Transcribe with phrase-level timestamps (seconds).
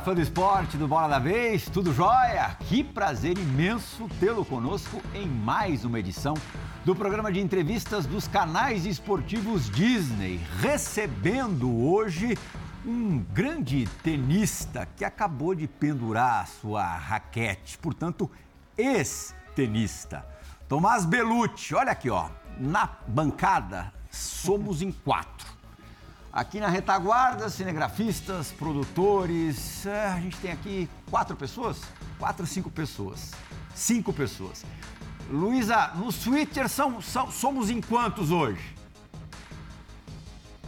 [0.00, 2.56] Fã do esporte do Bola da Vez, tudo jóia?
[2.68, 6.34] Que prazer imenso tê-lo conosco em mais uma edição
[6.84, 12.36] do programa de entrevistas dos canais esportivos Disney, recebendo hoje
[12.84, 18.28] um grande tenista que acabou de pendurar sua raquete, portanto,
[18.76, 20.26] ex-tenista.
[20.68, 25.43] Tomás Belucci, olha aqui, ó, na bancada somos em quatro.
[26.34, 31.80] Aqui na retaguarda, cinegrafistas, produtores, é, a gente tem aqui quatro pessoas?
[32.18, 33.30] Quatro, cinco pessoas.
[33.72, 34.64] Cinco pessoas.
[35.30, 38.74] Luísa, no Twitter são, são, somos em quantos hoje?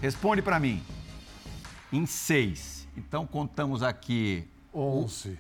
[0.01, 0.81] Responde para mim.
[1.93, 2.87] Em seis.
[2.97, 4.49] Então contamos aqui.
[4.73, 5.37] Onze.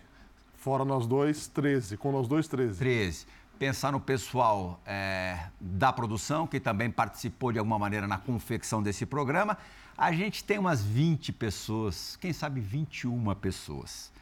[0.57, 1.97] Fora nós dois, treze.
[1.97, 2.77] Com nós dois, treze.
[2.77, 3.27] Treze.
[3.61, 9.07] Pensar no pessoal é, da produção, que também participou de alguma maneira na confecção desse
[9.07, 9.57] programa
[9.97, 14.13] a gente tem umas 20 pessoas, quem sabe 21 pessoas.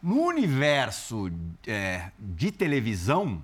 [0.00, 1.30] No universo
[1.66, 3.42] é, de televisão,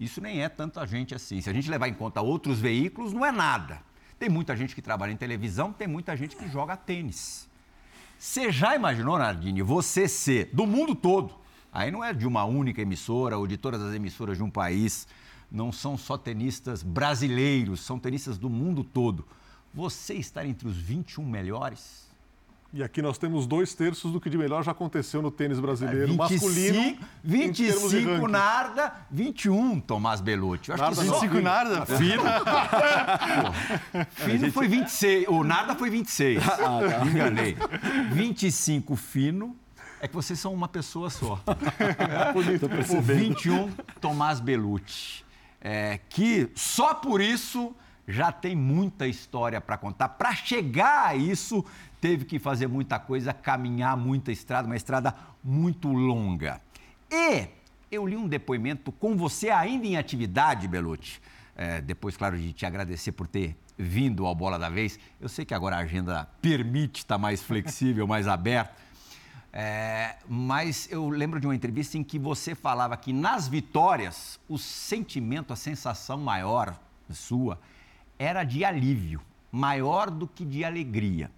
[0.00, 1.40] isso nem é tanta gente assim.
[1.40, 3.80] Se a gente levar em conta outros veículos, não é nada.
[4.18, 7.48] Tem muita gente que trabalha em televisão, tem muita gente que joga tênis.
[8.18, 11.34] Você já imaginou, Nardini, você ser do mundo todo?
[11.72, 15.06] Aí não é de uma única emissora ou de todas as emissoras de um país.
[15.50, 19.24] Não são só tenistas brasileiros, são tenistas do mundo todo
[19.72, 22.02] você estar entre os 21 melhores?
[22.74, 26.06] E aqui nós temos dois terços do que de melhor já aconteceu no tênis brasileiro
[26.06, 26.98] 25, masculino.
[27.22, 30.72] 25 Narda, 21 Tomás Belucci.
[30.72, 31.84] acho Narda, que 25 Narda?
[31.98, 32.22] Fino.
[34.12, 34.52] Fino gente...
[34.52, 35.28] foi 26.
[35.28, 36.42] O Narda foi 26.
[36.42, 37.04] Ah, tá.
[37.04, 37.56] Me enganei.
[38.10, 39.54] 25 Fino.
[40.00, 41.38] É que vocês são uma pessoa só.
[41.78, 45.24] É bonito, o 21 Tomás Belucci.
[45.60, 50.10] É, que só por isso já tem muita história para contar.
[50.10, 51.64] Para chegar a isso,
[52.00, 56.60] teve que fazer muita coisa, caminhar muita estrada, uma estrada muito longa.
[57.10, 57.46] E
[57.90, 61.20] eu li um depoimento com você ainda em atividade, Belucci.
[61.54, 64.98] É, depois, claro, de te agradecer por ter vindo ao Bola da Vez.
[65.20, 68.74] Eu sei que agora a agenda permite estar mais flexível, mais aberta.
[69.52, 74.56] É, mas eu lembro de uma entrevista em que você falava que nas vitórias o
[74.56, 76.74] sentimento, a sensação maior
[77.10, 77.58] sua
[78.18, 81.30] era de alívio, maior do que de alegria.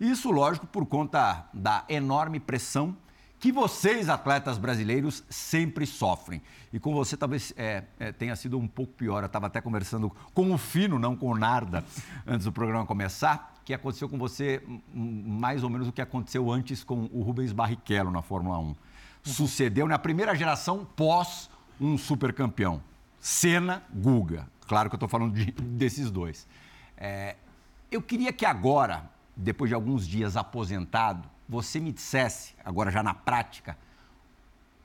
[0.00, 2.96] Isso, lógico, por conta da enorme pressão
[3.40, 6.42] que vocês, atletas brasileiros, sempre sofrem.
[6.72, 9.22] E com você talvez é, é, tenha sido um pouco pior.
[9.22, 11.84] Eu estava até conversando com o Fino, não com o Narda,
[12.26, 14.62] antes do programa começar, que aconteceu com você
[14.92, 18.74] mais ou menos o que aconteceu antes com o Rubens Barrichello na Fórmula 1.
[19.22, 21.48] Sucedeu na primeira geração pós
[21.80, 22.82] um supercampeão.
[23.20, 24.48] Senna, Guga.
[24.68, 26.46] Claro que eu estou falando de, desses dois.
[26.96, 27.34] É,
[27.90, 33.14] eu queria que agora, depois de alguns dias aposentado, você me dissesse, agora já na
[33.14, 33.76] prática,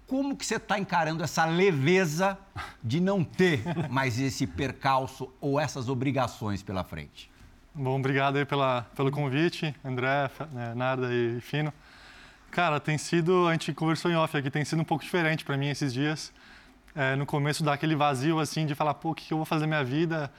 [0.08, 2.38] como que você está encarando essa leveza
[2.82, 3.62] de não ter
[3.92, 7.30] mais esse percalço ou essas obrigações pela frente?
[7.76, 11.74] Bom, obrigado aí pela, pelo convite, André, né, Narda e Fino.
[12.52, 15.58] Cara, tem sido, a gente conversou em off aqui, tem sido um pouco diferente para
[15.58, 16.32] mim esses dias
[16.96, 19.66] é, no começo dá aquele vazio assim de falar, pô, o que eu vou fazer
[19.66, 20.32] minha vida?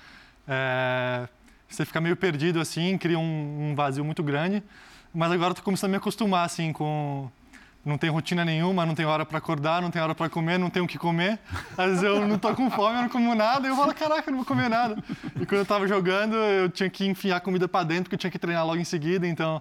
[0.46, 1.28] É,
[1.68, 4.62] você fica meio perdido assim, cria um, um vazio muito grande.
[5.12, 7.30] Mas agora eu tô começando a me acostumar assim com
[7.84, 10.70] não tem rotina nenhuma, não tem hora para acordar, não tem hora para comer, não
[10.70, 11.38] tenho o que comer.
[11.76, 14.28] Às vezes eu não tô com fome, eu não como nada, e eu falo, caraca,
[14.28, 14.96] eu não vou comer nada.
[15.38, 18.30] E quando eu tava jogando, eu tinha que enfiar comida para dentro, porque eu tinha
[18.30, 19.60] que treinar logo em seguida, então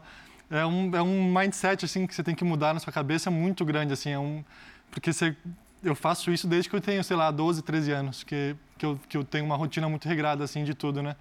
[0.49, 3.65] é um, é um mindset assim que você tem que mudar na sua cabeça muito
[3.65, 4.43] grande assim, é um
[4.89, 5.35] porque você
[5.83, 8.99] eu faço isso desde que eu tenho, sei lá, 12, 13 anos, que, que, eu,
[9.07, 11.15] que eu tenho uma rotina muito regrada, assim, de tudo, né?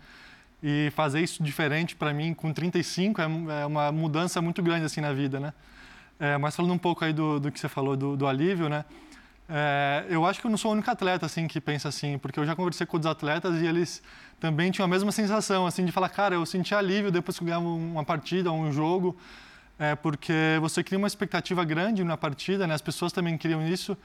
[0.63, 5.01] E fazer isso diferente para mim, com 35, é, é uma mudança muito grande, assim,
[5.01, 5.53] na vida, né?
[6.21, 8.85] É, mas falando um pouco aí do, do que você falou, do, do alívio, né?
[9.49, 12.39] É, eu acho que eu não sou o único atleta, assim, que pensa assim, porque
[12.39, 14.03] eu já conversei com outros atletas e eles
[14.39, 17.47] também tinham a mesma sensação, assim, de falar, cara, eu senti alívio depois que eu
[17.47, 19.17] ganhava uma partida, um jogo,
[19.79, 22.75] é, porque você cria uma expectativa grande na partida, né?
[22.75, 23.97] As pessoas também criam isso.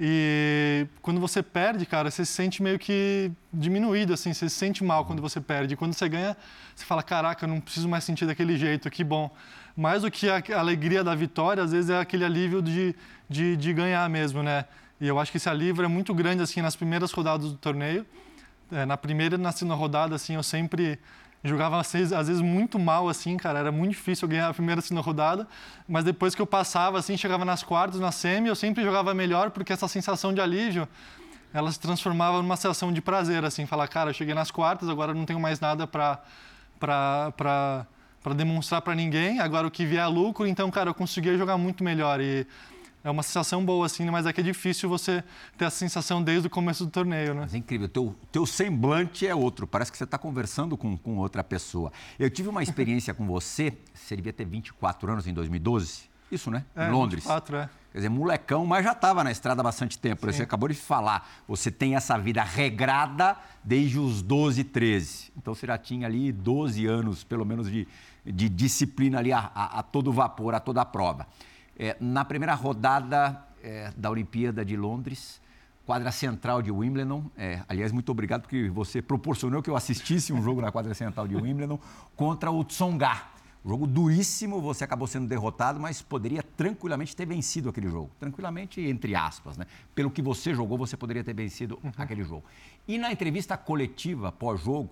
[0.00, 4.84] E quando você perde, cara, você se sente meio que diminuído, assim, você se sente
[4.84, 5.74] mal quando você perde.
[5.74, 6.36] E quando você ganha,
[6.74, 9.28] você fala, caraca, eu não preciso mais sentir daquele jeito, que bom.
[9.76, 12.94] Mais do que a alegria da vitória, às vezes é aquele alívio de,
[13.28, 14.66] de, de ganhar mesmo, né?
[15.00, 18.06] E eu acho que esse alívio é muito grande, assim, nas primeiras rodadas do torneio.
[18.70, 20.98] É, na primeira e na segunda rodada, assim, eu sempre
[21.44, 23.58] jogava às vezes muito mal, assim, cara.
[23.58, 25.46] Era muito difícil eu ganhar a primeira segunda rodada.
[25.88, 29.50] Mas depois que eu passava, assim, chegava nas quartas, na semi, eu sempre jogava melhor,
[29.50, 30.88] porque essa sensação de alívio,
[31.54, 33.66] ela se transformava numa sensação de prazer, assim.
[33.66, 36.20] Falar, cara, eu cheguei nas quartas, agora não tenho mais nada para
[36.78, 39.40] para demonstrar para ninguém.
[39.40, 42.46] Agora o que vier é lucro, então, cara, eu conseguia jogar muito melhor e
[43.08, 45.24] é uma sensação boa, assim, mas é que é difícil você
[45.56, 47.40] ter essa sensação desde o começo do torneio, né?
[47.42, 51.16] Mas é incrível, teu, teu semblante é outro, parece que você está conversando com, com
[51.16, 51.90] outra pessoa.
[52.18, 56.64] Eu tive uma experiência com você, você devia ter 24 anos em 2012, isso, né?
[56.76, 57.24] É, em Londres.
[57.24, 57.70] 24, é.
[57.90, 60.26] Quer dizer, molecão, mas já estava na estrada há bastante tempo.
[60.26, 60.36] Sim.
[60.36, 63.34] Você acabou de falar, você tem essa vida regrada
[63.64, 65.32] desde os 12, 13.
[65.38, 67.88] Então você já tinha ali 12 anos, pelo menos, de,
[68.26, 71.26] de disciplina ali a, a, a todo vapor, a toda a prova.
[71.78, 75.40] É, na primeira rodada é, da Olimpíada de Londres,
[75.86, 77.30] quadra central de Wimbledon.
[77.36, 81.28] É, aliás, muito obrigado porque você proporcionou que eu assistisse um jogo na quadra central
[81.28, 81.78] de Wimbledon
[82.16, 83.22] contra o Tsonga.
[83.64, 88.10] Jogo duríssimo, você acabou sendo derrotado, mas poderia tranquilamente ter vencido aquele jogo.
[88.18, 89.66] Tranquilamente, entre aspas, né?
[89.94, 91.92] Pelo que você jogou, você poderia ter vencido uhum.
[91.96, 92.44] aquele jogo.
[92.86, 94.90] E na entrevista coletiva pós-jogo,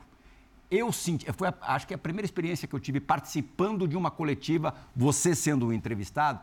[0.70, 3.96] eu senti, foi a, acho que é a primeira experiência que eu tive participando de
[3.96, 6.40] uma coletiva, você sendo o entrevistado,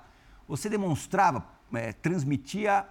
[0.48, 2.86] você demonstrava, é, transmitia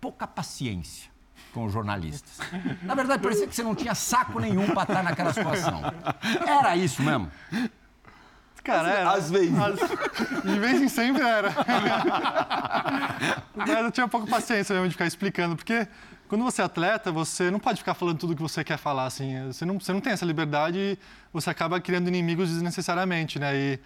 [0.00, 1.10] pouca paciência
[1.52, 2.38] com os jornalistas.
[2.82, 5.82] Na verdade, parecia que você não tinha saco nenhum para estar naquela situação.
[6.46, 7.30] Era isso mesmo?
[8.62, 9.12] Cara, era.
[9.12, 9.50] Às vezes.
[10.44, 11.50] de vez em sempre era.
[13.56, 15.88] Mas eu tinha pouca paciência mesmo de ficar explicando, porque
[16.28, 19.06] quando você é atleta, você não pode ficar falando tudo o que você quer falar,
[19.06, 19.46] assim.
[19.46, 20.98] Você não, você não tem essa liberdade e
[21.32, 23.56] você acaba criando inimigos desnecessariamente, né?
[23.56, 23.80] E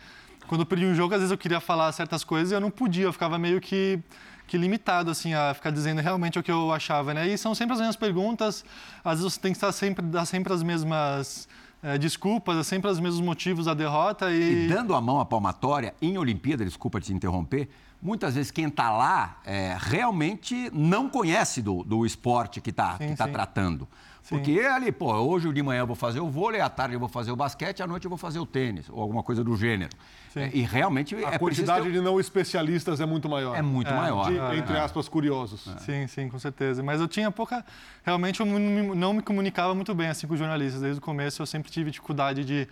[0.49, 2.71] quando eu perdi um jogo, às vezes eu queria falar certas coisas e eu não
[2.71, 3.99] podia, eu ficava meio que,
[4.47, 7.27] que limitado, assim, a ficar dizendo realmente o que eu achava, né?
[7.27, 8.65] E são sempre as mesmas perguntas,
[9.05, 11.49] às vezes você tem que estar sempre, dar sempre as mesmas
[11.83, 14.65] é, desculpas, é sempre os mesmos motivos da derrota e...
[14.65, 14.69] e...
[14.69, 17.69] dando a mão à palmatória, em Olimpíada, desculpa te interromper,
[18.01, 23.29] muitas vezes quem está lá é, realmente não conhece do, do esporte que está tá
[23.29, 23.89] tratando.
[24.29, 27.09] Porque ali, pô, hoje de manhã eu vou fazer o vôlei, à tarde eu vou
[27.09, 29.91] fazer o basquete, à noite eu vou fazer o tênis, ou alguma coisa do gênero.
[30.35, 33.57] É, e realmente a é quantidade de não especialistas é muito maior.
[33.57, 34.31] É muito é, maior.
[34.31, 34.57] De, é.
[34.57, 35.69] entre aspas, curiosos.
[35.69, 35.79] É.
[35.79, 36.83] Sim, sim, com certeza.
[36.83, 37.65] Mas eu tinha pouca.
[38.03, 40.81] Realmente eu não me comunicava muito bem assim com os jornalistas.
[40.81, 42.67] Desde o começo eu sempre tive dificuldade de,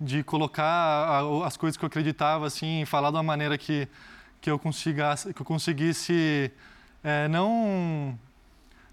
[0.00, 3.86] de colocar as coisas que eu acreditava, assim, falar de uma maneira que,
[4.40, 6.50] que, eu, consiga, que eu conseguisse
[7.04, 8.18] é, não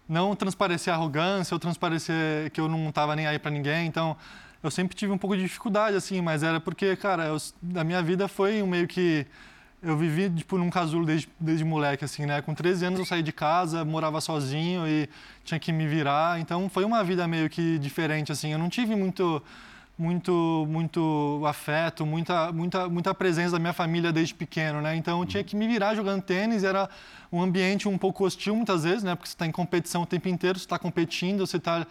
[0.07, 3.87] não transparecer arrogância ou transparecer que eu não estava nem aí para ninguém.
[3.87, 4.17] Então,
[4.61, 7.37] eu sempre tive um pouco de dificuldade, assim, mas era porque, cara, eu,
[7.75, 9.25] a minha vida foi um meio que.
[9.81, 12.41] Eu vivi, tipo, num casulo desde, desde moleque, assim, né?
[12.41, 15.09] Com 13 anos eu saí de casa, morava sozinho e
[15.43, 16.39] tinha que me virar.
[16.39, 18.53] Então, foi uma vida meio que diferente, assim.
[18.53, 19.43] Eu não tive muito
[19.97, 24.95] muito muito afeto, muita muita muita presença da minha família desde pequeno, né?
[24.95, 26.89] Então eu tinha que me virar jogando tênis, era
[27.31, 29.15] um ambiente um pouco hostil muitas vezes, né?
[29.15, 31.85] Porque você está em competição o tempo inteiro, você está competindo, você está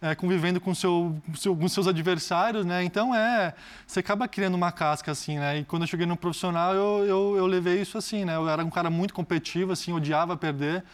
[0.00, 2.84] é, convivendo com, seu, seu, com seus adversários, né?
[2.84, 3.54] Então é,
[3.86, 5.58] você acaba criando uma casca assim, né?
[5.58, 8.36] E quando eu cheguei no profissional, eu, eu, eu levei isso assim, né?
[8.36, 10.84] Eu era um cara muito competitivo, assim, odiava perder.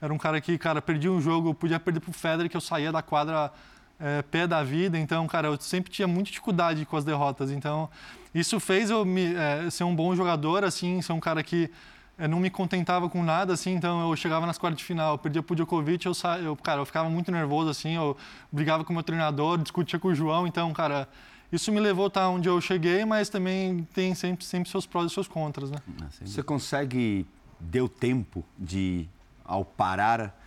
[0.00, 2.56] Era um cara que, cara, perdia um jogo, eu podia perder para o Federer, que
[2.56, 3.52] eu saía da quadra
[4.00, 4.98] é, pé da vida.
[4.98, 7.50] Então, cara, eu sempre tinha muita dificuldade com as derrotas.
[7.50, 7.88] Então,
[8.34, 11.70] isso fez eu me, é, ser um bom jogador, assim, ser um cara que
[12.18, 13.74] é, não me contentava com nada, assim.
[13.74, 16.86] Então, eu chegava nas quartas de final, eu perdia pro Djokovic, eu, eu, cara, eu
[16.86, 17.94] ficava muito nervoso, assim.
[17.94, 18.16] Eu
[18.50, 20.46] brigava com o meu treinador, discutia com o João.
[20.46, 21.08] Então, cara,
[21.52, 25.14] isso me levou a onde eu cheguei, mas também tem sempre, sempre seus prós e
[25.14, 25.78] seus contras, né?
[26.22, 27.26] Você consegue,
[27.58, 29.08] deu tempo de,
[29.44, 30.39] ao parar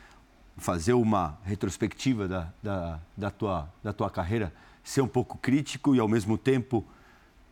[0.64, 6.00] fazer uma retrospectiva da, da, da, tua, da tua carreira, ser um pouco crítico e
[6.00, 6.86] ao mesmo tempo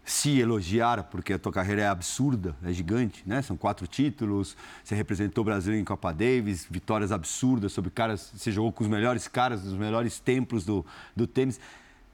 [0.05, 3.41] se elogiar, porque a tua carreira é absurda, é gigante, né?
[3.41, 8.49] São quatro títulos, você representou o Brasil em Copa Davis, vitórias absurdas sobre caras, você
[8.49, 11.59] jogou com os melhores caras, dos melhores templos do, do tênis.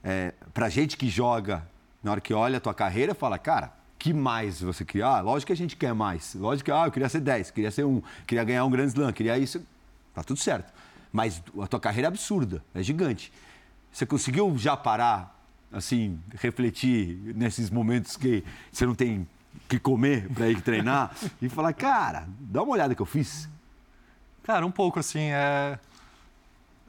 [0.04, 1.66] É, pra gente que joga,
[2.04, 5.06] na hora que olha a tua carreira, fala, cara, que mais você queria?
[5.06, 6.34] Ah, lógico que a gente quer mais.
[6.34, 9.13] Lógico que, ah, eu queria ser 10, queria ser um, queria ganhar um Grand Slam,
[9.13, 9.62] queria isso.
[10.18, 10.74] Tá tudo certo.
[11.12, 13.32] Mas a tua carreira é absurda, é gigante.
[13.92, 15.40] Você conseguiu já parar,
[15.72, 19.28] assim, refletir nesses momentos que você não tem
[19.68, 23.50] que comer para ir treinar e falar, cara, dá uma olhada que eu fiz?
[24.44, 25.80] Cara, um pouco assim, é...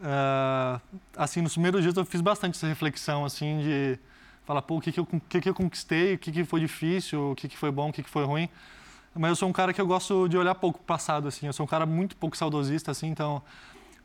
[0.02, 0.80] é...
[1.16, 3.98] assim, nos primeiros dias eu fiz bastante essa reflexão, assim, de
[4.44, 6.60] falar, pô, o que, que, eu, o que, que eu conquistei, o que, que foi
[6.60, 8.48] difícil, o que, que foi bom, o que, que foi ruim.
[9.14, 11.52] Mas eu sou um cara que eu gosto de olhar pouco o passado, assim, eu
[11.52, 13.42] sou um cara muito pouco saudosista, assim, então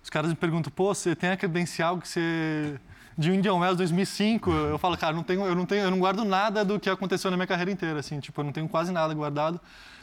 [0.03, 2.79] os caras me perguntam, pô, você tem a credencial que você
[3.17, 4.51] de Indian Wells 2005?
[4.51, 7.31] Eu falo, cara, não tenho, eu não tenho, eu não guardo nada do que aconteceu
[7.31, 9.59] na minha carreira inteira, assim, tipo, eu não tenho quase nada guardado,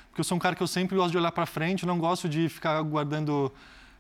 [0.09, 2.29] porque eu sou um cara que eu sempre gosto de olhar para frente, não gosto
[2.29, 3.53] de ficar guardando,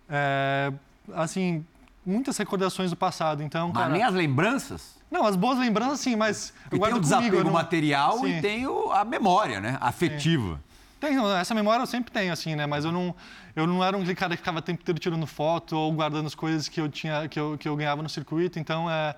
[0.08, 0.72] é,
[1.14, 1.64] assim,
[2.06, 3.42] muitas recordações do passado.
[3.42, 4.98] Então, Mas cara, nem as lembranças?
[5.10, 7.52] Não, as boas lembranças, sim, mas eu E guardo tem o comigo, desapego eu não-
[7.52, 8.38] material Sim.
[8.38, 9.76] e tem o- a memória, né?
[9.80, 10.54] Afetiva.
[10.54, 10.69] Tem,
[11.00, 12.66] não, essa memória eu sempre tenho, assim, né?
[12.66, 13.14] Mas eu não,
[13.56, 16.34] eu não era um cara que ficava o tempo inteiro tirando foto ou guardando as
[16.34, 18.58] coisas que eu tinha, que eu, que eu ganhava no circuito.
[18.58, 19.14] Então, é,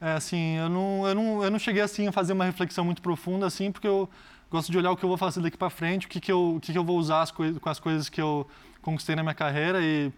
[0.00, 3.00] é assim, eu não, eu, não, eu não cheguei assim a fazer uma reflexão muito
[3.00, 4.08] profunda, assim, porque eu
[4.50, 6.56] gosto de olhar o que eu vou fazer daqui para frente, o que, que, eu,
[6.56, 8.46] o que, que eu vou usar as com as coisas que eu
[8.82, 10.12] conquistei na minha carreira e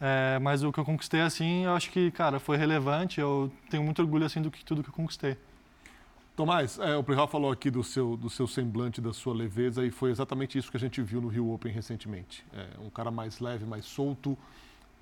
[0.00, 3.20] é, mas o que eu conquistei assim, eu acho que, cara, foi relevante.
[3.20, 5.36] Eu tenho muito orgulho assim do que tudo que eu conquistei.
[6.38, 9.90] Tomás, é, o Prihal falou aqui do seu, do seu semblante, da sua leveza, e
[9.90, 12.44] foi exatamente isso que a gente viu no Rio Open recentemente.
[12.52, 14.38] É, um cara mais leve, mais solto,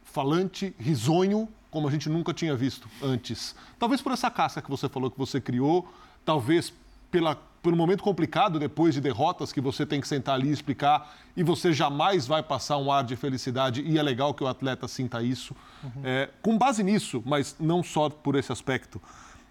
[0.02, 3.54] falante, risonho, como a gente nunca tinha visto antes.
[3.78, 5.86] Talvez por essa casca que você falou que você criou,
[6.24, 6.72] talvez
[7.10, 11.18] pela, pelo momento complicado depois de derrotas que você tem que sentar ali e explicar,
[11.36, 14.88] e você jamais vai passar um ar de felicidade, e é legal que o atleta
[14.88, 15.54] sinta isso.
[16.02, 19.02] É, com base nisso, mas não só por esse aspecto,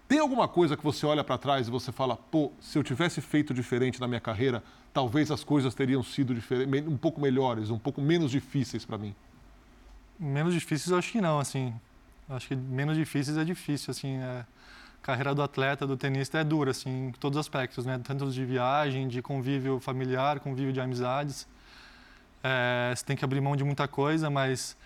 [0.08, 3.20] tem alguma coisa que você olha para trás e você fala, pô, se eu tivesse
[3.20, 6.34] feito diferente na minha carreira, talvez as coisas teriam sido
[6.88, 9.14] um pouco melhores, um pouco menos difíceis para mim?
[10.18, 11.74] Menos difíceis acho que não, assim.
[12.28, 14.16] Acho que menos difíceis é difícil, assim.
[14.16, 14.44] É...
[15.02, 18.00] A carreira do atleta, do tenista é dura, assim, em todos os aspectos, né?
[18.02, 21.46] Tanto de viagem, de convívio familiar, convívio de amizades.
[22.42, 24.76] É, Você tem que abrir mão de muita coisa, mas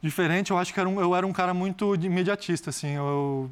[0.00, 2.92] diferente, eu acho que era um- eu era um cara muito imediatista, assim.
[2.94, 3.50] Eu,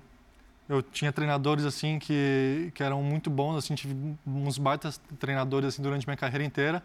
[0.68, 3.94] eu tinha treinadores, assim, que, que eram muito bons, assim, tive
[4.26, 6.82] uns baitas treinadores, assim, durante minha carreira inteira.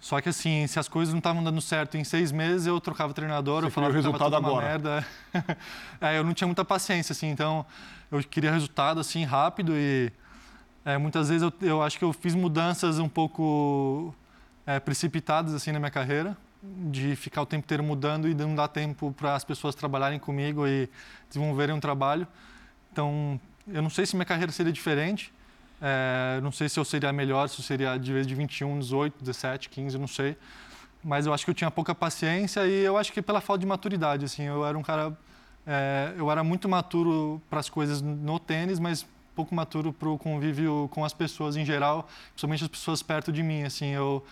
[0.00, 3.12] Só que assim, se as coisas não estavam dando certo em seis meses, eu trocava
[3.12, 4.66] treinador, Você eu falava que o resultado uma agora.
[4.66, 5.06] merda.
[6.00, 7.66] É, eu não tinha muita paciência, assim, então
[8.10, 10.12] eu queria resultado assim rápido e
[10.84, 14.14] é, muitas vezes eu, eu acho que eu fiz mudanças um pouco
[14.64, 18.68] é, precipitadas assim na minha carreira, de ficar o tempo inteiro mudando e não dar
[18.68, 20.88] tempo para as pessoas trabalharem comigo e
[21.28, 22.26] desenvolverem um trabalho.
[22.98, 25.32] Então, eu não sei se minha carreira seria diferente.
[25.80, 29.14] É, não sei se eu seria melhor, se eu seria de vez de 21, 18,
[29.20, 30.36] 17, 15, não sei.
[31.04, 33.66] Mas eu acho que eu tinha pouca paciência e eu acho que pela falta de
[33.66, 35.16] maturidade, assim, eu era um cara,
[35.64, 40.18] é, eu era muito maturo para as coisas no tênis, mas pouco maturo para o
[40.18, 44.26] convívio com as pessoas em geral, principalmente as pessoas perto de mim, assim, eu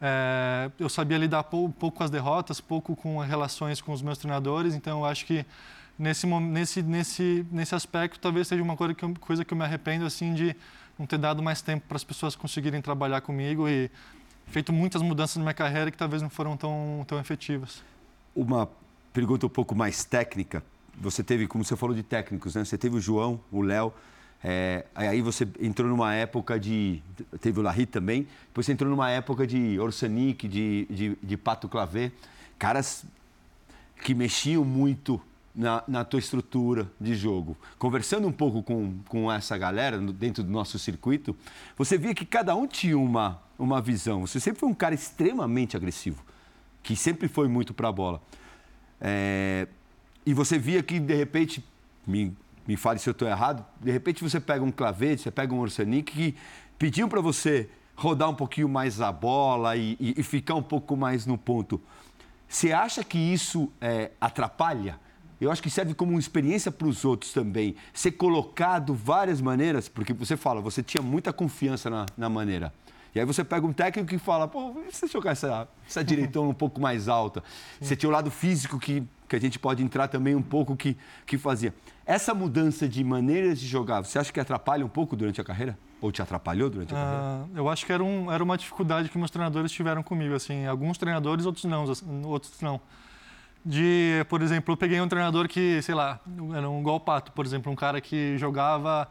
[0.00, 4.18] é, eu sabia lidar pou- pouco com as derrotas, pouco com relações com os meus
[4.18, 5.44] treinadores, então eu acho que
[5.98, 9.64] nesse nesse nesse nesse aspecto talvez seja uma coisa que eu, coisa que eu me
[9.64, 10.56] arrependo assim de
[10.98, 13.90] não ter dado mais tempo para as pessoas conseguirem trabalhar comigo e
[14.46, 17.82] feito muitas mudanças na minha carreira que talvez não foram tão tão efetivas.
[18.34, 18.68] Uma
[19.12, 20.62] pergunta um pouco mais técnica.
[20.98, 22.64] Você teve, como você falou de técnicos, né?
[22.64, 23.92] Você teve o João, o Léo.
[24.42, 27.02] É, aí você entrou numa época de.
[27.40, 28.26] Teve o Larry também.
[28.46, 32.10] Depois você entrou numa época de Orsanic, de, de, de Pato Clavé.
[32.58, 33.04] Caras
[34.02, 35.20] que mexiam muito
[35.54, 37.56] na, na tua estrutura de jogo.
[37.78, 41.36] Conversando um pouco com, com essa galera dentro do nosso circuito,
[41.76, 44.26] você via que cada um tinha uma, uma visão.
[44.26, 46.24] Você sempre foi um cara extremamente agressivo,
[46.82, 48.22] que sempre foi muito para a bola.
[49.00, 49.68] É,
[50.24, 51.64] e você via que, de repente,
[52.06, 52.34] me,
[52.70, 55.58] me fale se eu estou errado, de repente você pega um clavete, você pega um
[55.58, 56.36] Orsanic que
[56.78, 60.96] pediam para você rodar um pouquinho mais a bola e, e- e ficar um pouco
[60.96, 61.80] mais no ponto.
[62.48, 65.00] Você acha que isso é, atrapalha?
[65.40, 67.74] Eu acho que serve como uma experiência para os outros também.
[67.92, 72.72] Ser colocado várias maneiras, porque você fala, você tinha muita confiança na, na maneira.
[73.12, 76.48] E aí você pega um técnico que fala, pô, se você jogar essa, essa direitona
[76.48, 77.42] um pouco mais alta?
[77.80, 80.96] Você tinha o lado físico que, que a gente pode entrar também um pouco que,
[81.24, 81.72] que fazia.
[82.04, 85.78] Essa mudança de maneiras de jogar, você acha que atrapalha um pouco durante a carreira?
[86.00, 87.22] Ou te atrapalhou durante a carreira?
[87.22, 90.34] Ah, eu acho que era, um, era uma dificuldade que meus treinadores tiveram comigo.
[90.34, 91.84] Assim, alguns treinadores, outros não,
[92.24, 92.80] outros não.
[93.64, 96.18] De, por exemplo, eu peguei um treinador que, sei lá,
[96.56, 99.06] era um igual o Pato, por exemplo, um cara que jogava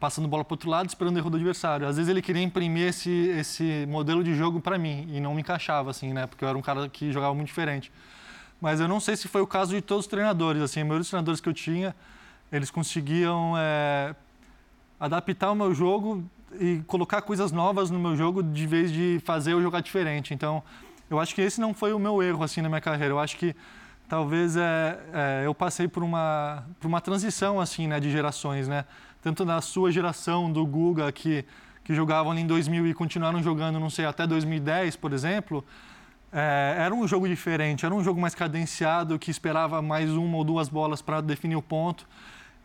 [0.00, 1.86] passando bola para outro lado, esperando o erro do adversário.
[1.86, 5.42] Às vezes ele queria imprimir esse, esse modelo de jogo para mim e não me
[5.42, 6.26] encaixava, assim, né?
[6.26, 7.92] Porque eu era um cara que jogava muito diferente.
[8.60, 10.62] Mas eu não sei se foi o caso de todos os treinadores.
[10.62, 11.94] Assim, a maioria treinadores que eu tinha,
[12.50, 14.14] eles conseguiam é,
[14.98, 16.24] adaptar o meu jogo
[16.58, 20.32] e colocar coisas novas no meu jogo de vez de fazer eu jogar diferente.
[20.32, 20.62] Então,
[21.10, 23.12] eu acho que esse não foi o meu erro assim na minha carreira.
[23.12, 23.54] Eu acho que
[24.08, 28.84] talvez é, é, eu passei por uma por uma transição assim, né, de gerações, né?
[29.22, 31.44] Tanto da sua geração do Guga que
[31.84, 35.64] que jogavam ali em 2000 e continuaram jogando, não sei, até 2010, por exemplo.
[36.38, 40.44] É, era um jogo diferente, era um jogo mais cadenciado, que esperava mais uma ou
[40.44, 42.06] duas bolas para definir o ponto.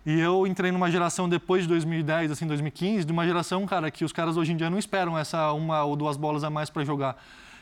[0.06, 4.04] E eu entrei numa geração depois de 2010, assim, 2015, de uma geração, cara, que
[4.04, 6.84] os caras hoje em dia não esperam essa uma ou duas bolas a mais para
[6.84, 7.16] jogar.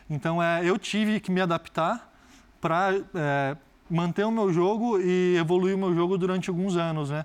[0.10, 2.12] Então, é, eu tive que me adaptar
[2.60, 3.56] para é,
[3.88, 7.24] manter o meu jogo e evoluir o meu jogo durante alguns anos, né?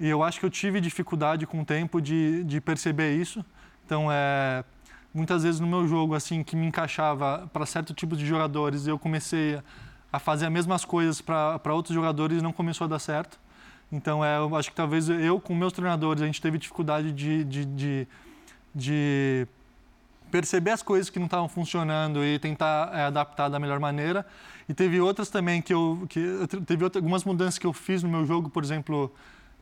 [0.00, 3.44] E eu acho que eu tive dificuldade com o tempo de, de perceber isso.
[3.84, 4.64] Então, é,
[5.16, 8.98] muitas vezes no meu jogo, assim, que me encaixava para certo tipo de jogadores, eu
[8.98, 9.58] comecei
[10.12, 13.38] a fazer as mesmas coisas para outros jogadores e não começou a dar certo.
[13.90, 17.44] Então, é, eu acho que talvez eu, com meus treinadores, a gente teve dificuldade de,
[17.44, 18.08] de, de,
[18.74, 19.46] de
[20.30, 24.26] perceber as coisas que não estavam funcionando e tentar é, adaptar da melhor maneira.
[24.68, 26.04] E teve outras também que eu.
[26.08, 26.20] Que,
[26.66, 29.12] teve outra, algumas mudanças que eu fiz no meu jogo, por exemplo,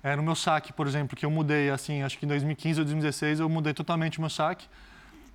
[0.02, 2.84] é, no meu saque, por exemplo, que eu mudei, assim, acho que em 2015 ou
[2.84, 4.66] 2016 eu mudei totalmente o meu saque,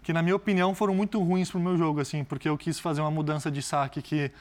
[0.02, 2.80] que na minha opinião foram muito ruins para o meu jogo, assim, porque eu quis
[2.80, 4.32] fazer uma mudança de saque que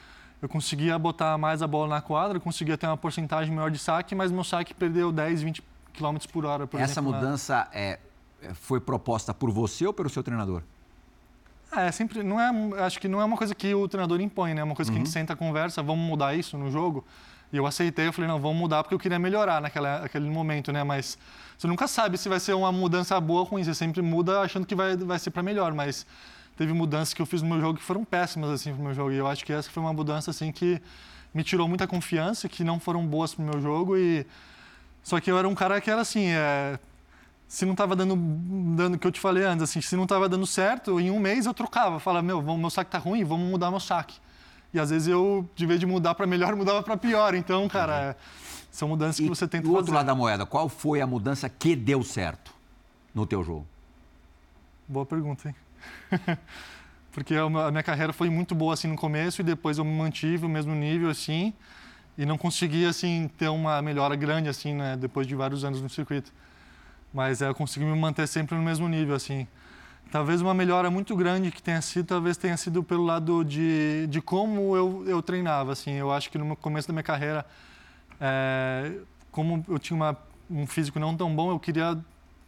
[0.41, 4.15] eu conseguia botar mais a bola na quadra, conseguia ter uma porcentagem maior de saque,
[4.15, 5.63] mas meu saque perdeu 10, 20
[5.93, 7.69] km por hora, por Essa exemplo, mudança na...
[7.73, 7.99] é,
[8.55, 10.63] foi proposta por você ou pelo seu treinador?
[11.73, 14.63] É, sempre, não é, acho que não é uma coisa que o treinador impõe, né?
[14.63, 14.95] É uma coisa uhum.
[14.95, 15.21] que a gente uhum.
[15.21, 17.05] senta, conversa, vamos mudar isso no jogo.
[17.53, 20.71] E eu aceitei, eu falei, não, vamos mudar porque eu queria melhorar naquela, naquele momento,
[20.71, 20.85] né?
[20.85, 21.17] Mas
[21.57, 24.67] você nunca sabe se vai ser uma mudança boa ou ruim, você sempre muda achando
[24.67, 26.07] que vai, vai ser para melhor, mas
[26.57, 29.13] teve mudanças que eu fiz no meu jogo que foram péssimas, assim, pro meu jogo.
[29.13, 30.81] E eu acho que essa foi uma mudança, assim, que
[31.33, 34.27] me tirou muita confiança, que não foram boas pro meu jogo e...
[35.03, 36.79] Só que eu era um cara que era assim, é,
[37.47, 38.15] se não estava dando,
[38.77, 41.47] dando que eu te falei antes, assim, se não estava dando certo, em um mês
[41.47, 44.17] eu trocava, falava, meu, meu saque tá ruim, vamos mudar meu saque.
[44.73, 47.35] E às vezes eu, de vez de mudar para melhor, mudava para pior.
[47.35, 48.17] Então, cara,
[48.71, 49.73] são mudanças e que você tenta fazer.
[49.73, 52.53] Do outro lado da moeda, qual foi a mudança que deu certo
[53.15, 53.67] no teu jogo?
[54.87, 55.55] Boa pergunta, hein?
[57.13, 60.47] Porque a minha carreira foi muito boa assim no começo e depois eu me mantive
[60.47, 61.53] o mesmo nível assim
[62.17, 65.89] e não consegui assim ter uma melhora grande assim, né, depois de vários anos no
[65.89, 66.33] circuito.
[67.13, 69.47] Mas é, eu consegui me manter sempre no mesmo nível, assim.
[70.11, 74.23] Talvez uma melhora muito grande que tenha sido, talvez tenha sido pelo lado de, de
[74.23, 75.93] como eu, eu treinava, assim.
[75.93, 77.45] Eu acho que no começo da minha carreira,
[78.19, 78.93] é,
[79.31, 80.17] como eu tinha uma,
[80.51, 81.99] um físico não tão bom, eu queria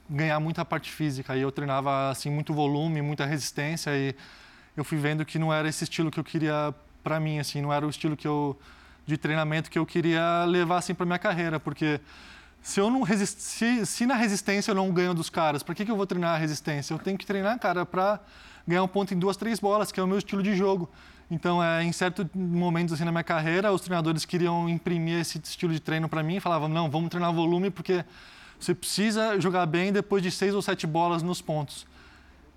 [0.08, 1.36] ganhar muita parte física.
[1.36, 4.14] E eu treinava, assim, muito volume, muita resistência e
[4.74, 7.60] eu fui vendo que não era esse estilo que eu queria para mim, assim.
[7.60, 8.58] Não era o estilo que eu,
[9.04, 12.00] de treinamento que eu queria levar, assim, para minha carreira, porque
[12.62, 15.90] se, eu não se, se na resistência eu não ganho dos caras, para que, que
[15.90, 16.94] eu vou treinar a resistência?
[16.94, 18.20] Eu tenho que treinar, cara, para
[18.66, 20.88] ganhar um ponto em duas, três bolas, que é o meu estilo de jogo.
[21.30, 25.72] Então, é, em certos momentos assim na minha carreira, os treinadores queriam imprimir esse estilo
[25.72, 28.04] de treino para mim e falavam: não, vamos treinar volume porque
[28.58, 31.86] você precisa jogar bem depois de seis ou sete bolas nos pontos.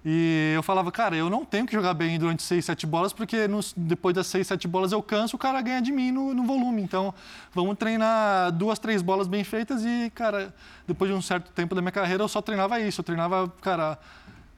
[0.06, 3.48] E eu falava, cara, eu não tenho que jogar bem durante seis, sete bolas, porque
[3.48, 6.44] nos, depois das seis, sete bolas eu canso, o cara ganha de mim no, no,
[6.44, 6.82] volume.
[6.82, 7.14] Então,
[7.54, 10.54] vamos treinar duas, três bolas bem feitas e, cara,
[10.86, 13.00] depois de um certo tempo da minha carreira, eu só treinava isso.
[13.00, 13.98] Eu treinava, cara,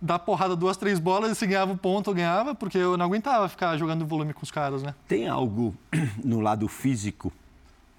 [0.01, 3.05] dar porrada duas, três bolas e se ganhava o ponto, eu ganhava, porque eu não
[3.05, 4.95] aguentava ficar jogando volume com os caras, né?
[5.07, 5.75] Tem algo
[6.23, 7.31] no lado físico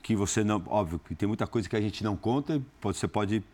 [0.02, 0.60] que você não...
[0.66, 3.44] Óbvio que tem muita coisa que a gente não conta, você pode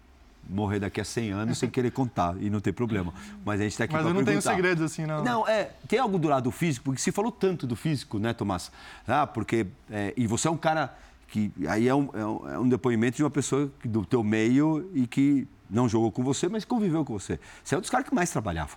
[0.48, 3.12] morrer daqui a 100 anos sem querer contar e não ter problema.
[3.44, 4.50] Mas a gente está aqui Mas eu não perguntar.
[4.50, 5.24] tenho segredos assim, não.
[5.24, 8.70] Não, é, tem algo do lado físico, porque se falou tanto do físico, né, Tomás?
[9.07, 10.94] Ah, porque, é, e você é um cara
[11.28, 14.90] que, aí é um, é um, é um depoimento de uma pessoa do teu meio
[14.94, 17.40] e que não jogou com você, mas conviveu com você.
[17.64, 18.76] Você é um dos caras que mais trabalhava.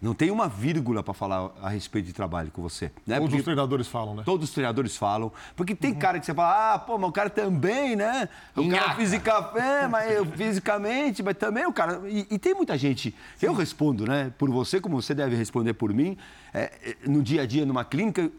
[0.00, 2.86] Não tem uma vírgula para falar a respeito de trabalho com você.
[3.06, 3.16] Né?
[3.16, 4.22] Todos porque os treinadores falam, né?
[4.24, 5.32] Todos os treinadores falam.
[5.56, 5.98] Porque tem uhum.
[5.98, 8.28] cara que você fala, ah, pô, mas o cara também, né?
[8.56, 8.84] O Inhaca.
[8.84, 12.00] cara fisica, é, mas fisicamente, mas também o cara.
[12.08, 13.14] E, e tem muita gente.
[13.36, 13.46] Sim.
[13.46, 14.32] Eu respondo, né?
[14.38, 16.16] Por você, como você deve responder por mim,
[16.54, 18.30] é, é, no dia a dia, numa clínica.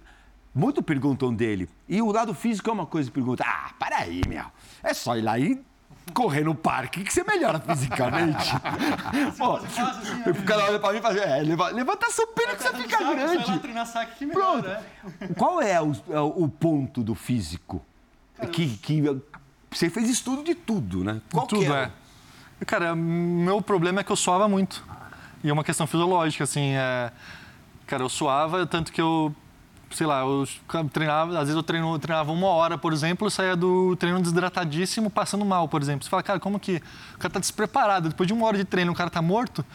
[0.56, 1.67] Muito perguntam dele.
[1.89, 4.45] E o lado físico é uma coisa que pergunta: ah, para aí, meu.
[4.84, 5.60] É só ir lá e
[6.11, 8.51] correr no parque que você melhora fisicamente.
[9.37, 12.73] Pô, assim, o cara olha pra mim e fala, é, levanta seu pino que você
[12.73, 13.45] fica saco, grande.
[13.45, 15.23] Você treinar saque que melhora, Pronto.
[15.23, 15.27] É.
[15.35, 17.81] Qual é o, é o, ponto do físico?
[18.35, 19.01] Cara, que, que
[19.71, 21.21] você fez estudo de tudo, né?
[21.31, 21.91] Qual tudo, é?
[22.61, 22.65] é?
[22.65, 24.83] Cara, meu problema é que eu suava muito.
[25.43, 27.11] E é uma questão fisiológica, assim, é...
[27.85, 29.35] Cara, eu suava, tanto que eu
[29.95, 30.45] sei lá, eu
[30.91, 34.19] treinava, às vezes eu, treino, eu treinava uma hora, por exemplo, e saía do treino
[34.21, 36.03] desidratadíssimo, passando mal, por exemplo.
[36.03, 36.82] Você fala, cara, como que
[37.15, 38.10] o cara tá despreparado?
[38.10, 39.65] Depois de uma hora de treino, o cara tá morto?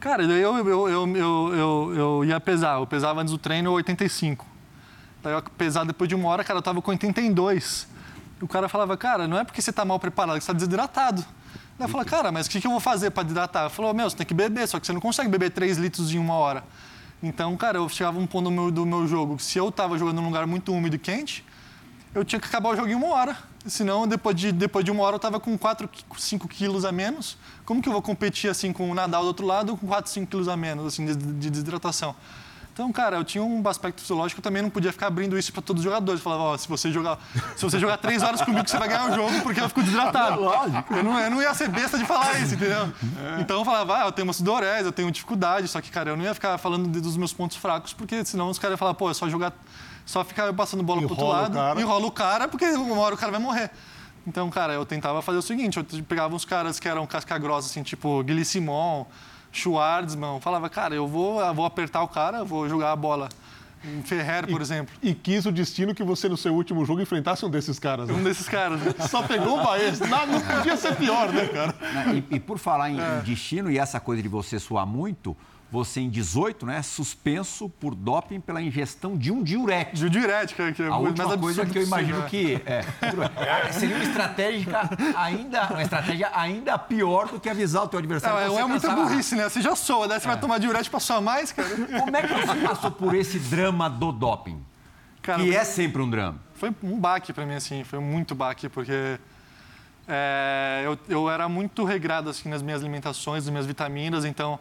[0.00, 2.78] Cara, eu, eu, eu, eu, eu, eu ia pesar.
[2.78, 4.46] Eu pesava antes do treino 85.
[5.22, 7.88] Daí eu pesar depois de uma hora, cara, eu tava com 82.
[8.40, 11.24] E o cara falava, cara, não é porque você tá mal preparado, você tá desidratado.
[11.78, 13.64] Daí eu falava, cara, mas o que, que eu vou fazer para desidratar?
[13.64, 16.12] Ele falou, meu, você tem que beber, só que você não consegue beber 3 litros
[16.12, 16.62] em uma hora.
[17.26, 20.16] Então, cara, eu chegava um ponto do meu, do meu jogo, se eu estava jogando
[20.16, 21.42] num lugar muito úmido e quente,
[22.14, 23.34] eu tinha que acabar o jogo em uma hora.
[23.66, 27.38] Senão, depois de, depois de uma hora, eu estava com 4, 5 quilos a menos.
[27.64, 30.26] Como que eu vou competir assim com o Nadal do outro lado com 4, 5
[30.30, 32.14] quilos a menos assim, de, de desidratação?
[32.74, 35.62] Então, cara, eu tinha um aspecto fisiológico, eu também não podia ficar abrindo isso para
[35.62, 36.18] todos os jogadores.
[36.18, 37.20] Eu falava, ó, se você jogar,
[37.54, 40.40] se você jogar três horas comigo, você vai ganhar o jogo porque eu fico desidratado.
[40.40, 40.92] Lógico.
[40.92, 42.92] Eu não, eu não ia ser besta de falar isso, entendeu?
[43.36, 43.40] É.
[43.40, 46.16] Então eu falava, ah, eu tenho uma sudorese, eu tenho dificuldade, só que, cara, eu
[46.16, 49.08] não ia ficar falando dos meus pontos fracos, porque senão os caras iam falar, pô,
[49.08, 49.52] é só jogar,
[50.04, 53.30] só ficar passando bola pro outro lado, enrola o cara, porque uma hora o cara
[53.30, 53.70] vai morrer.
[54.26, 57.68] Então, cara, eu tentava fazer o seguinte, eu pegava uns caras que eram casca grossa,
[57.68, 59.06] assim, tipo Guilherme Simon,
[59.54, 63.28] Schwartzman, falava, cara, eu vou, eu vou apertar o cara, vou jogar a bola.
[63.86, 64.94] Em Ferrer, por e, exemplo.
[65.02, 68.08] E quis o destino que você, no seu último jogo, enfrentasse um desses caras.
[68.08, 68.14] Né?
[68.14, 68.80] Um desses caras.
[68.80, 68.94] Né?
[69.08, 70.00] Só pegou o Baez.
[70.00, 71.74] Não, não podia ser pior, né, cara?
[72.14, 73.18] E, e por falar em, é.
[73.18, 75.36] em destino e essa coisa de você suar muito,
[75.74, 79.96] você em 18, né, suspenso por doping pela ingestão de um diurético.
[79.96, 83.96] De um diurético, que é a última coisa que eu imagino que é, é, seria
[83.96, 88.52] uma estratégia ainda, uma estratégia ainda pior do que avisar o teu adversário.
[88.52, 89.48] Não, é muita burrice, né?
[89.48, 90.20] Você já soa, né?
[90.20, 90.30] Você é.
[90.30, 91.68] vai tomar diurético para suar mais, cara.
[91.68, 94.64] Como é que você passou por esse drama do doping?
[95.22, 96.38] Cara, que é sempre um drama.
[96.54, 99.18] Foi um baque para mim, assim, foi muito baque, porque
[100.06, 104.60] é, eu, eu era muito regrado assim nas minhas alimentações, nas minhas vitaminas, então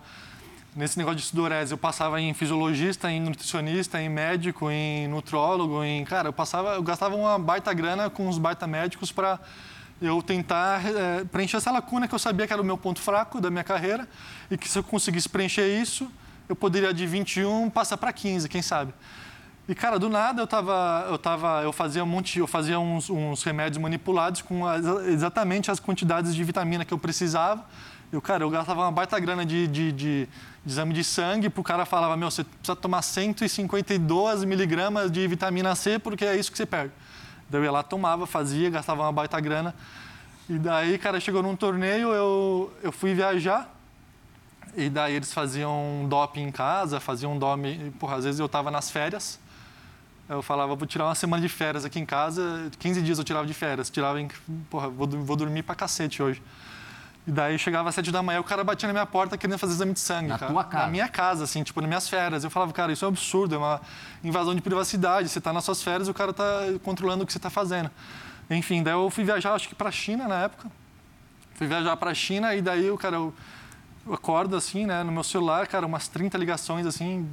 [0.76, 6.04] nesse negócio de sudorese, eu passava em fisiologista, em nutricionista, em médico, em nutrólogo, em
[6.04, 9.40] cara, eu passava, eu gastava uma baita grana com os baita médicos para
[10.02, 13.40] eu tentar é, preencher essa lacuna que eu sabia que era o meu ponto fraco
[13.40, 14.08] da minha carreira
[14.50, 16.12] e que se eu conseguisse preencher isso,
[16.50, 18.94] eu poderia de 21 passar para 15, quem sabe.
[19.68, 23.10] E cara, do nada eu tava, eu tava, eu fazia um monte, eu fazia uns,
[23.10, 27.64] uns remédios manipulados com as, exatamente as quantidades de vitamina que eu precisava.
[28.14, 30.30] Eu, cara, eu gastava uma baita grana de, de, de
[30.66, 35.28] de exame de sangue, para o cara falava, meu, você precisa tomar 152 miligramas de
[35.28, 36.94] vitamina C, porque é isso que você perde.
[37.50, 39.76] Daí eu ia lá, tomava, fazia, gastava uma baita grana.
[40.50, 43.74] E daí, cara, chegou num torneio, eu, eu fui viajar,
[44.76, 48.90] e daí eles faziam doping em casa, faziam doping, porra, às vezes eu estava nas
[48.90, 49.40] férias,
[50.30, 53.46] eu falava, vou tirar uma semana de férias aqui em casa, 15 dias eu tirava
[53.46, 54.30] de férias, tirava em,
[54.70, 56.42] porra, vou, vou dormir pra cacete hoje.
[57.26, 59.74] E daí chegava às sete da manhã, o cara batia na minha porta querendo fazer
[59.74, 60.28] exame de sangue.
[60.28, 60.52] Na cara.
[60.52, 60.86] tua casa?
[60.86, 62.44] Na minha casa, assim, tipo, nas minhas férias.
[62.44, 63.82] Eu falava, cara, isso é um absurdo, é uma
[64.24, 65.30] invasão de privacidade.
[65.30, 66.44] Você está nas suas férias, o cara está
[66.84, 67.90] controlando o que você está fazendo.
[68.50, 70.70] Enfim, daí eu fui viajar, acho que para a China na época.
[71.56, 73.34] Fui viajar para a China e daí o cara, eu,
[74.06, 77.26] eu acordo assim, né, no meu celular, cara, umas 30 ligações assim,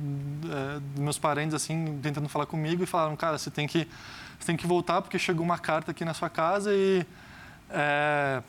[0.45, 3.89] é, dos meus parentes assim, tentando falar comigo e falaram, cara, você tem que,
[4.39, 7.05] você tem que voltar porque chegou uma carta aqui na sua casa e
[7.71, 8.43] é,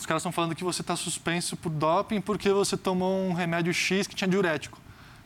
[0.00, 3.72] os caras estão falando que você está suspenso por doping porque você tomou um remédio
[3.72, 4.78] X que tinha diurético.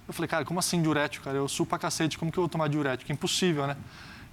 [0.06, 1.36] Eu falei, cara, como assim diurético, cara?
[1.36, 3.10] Eu suo pra cacete, como que eu vou tomar diurético?
[3.12, 3.76] Impossível, né?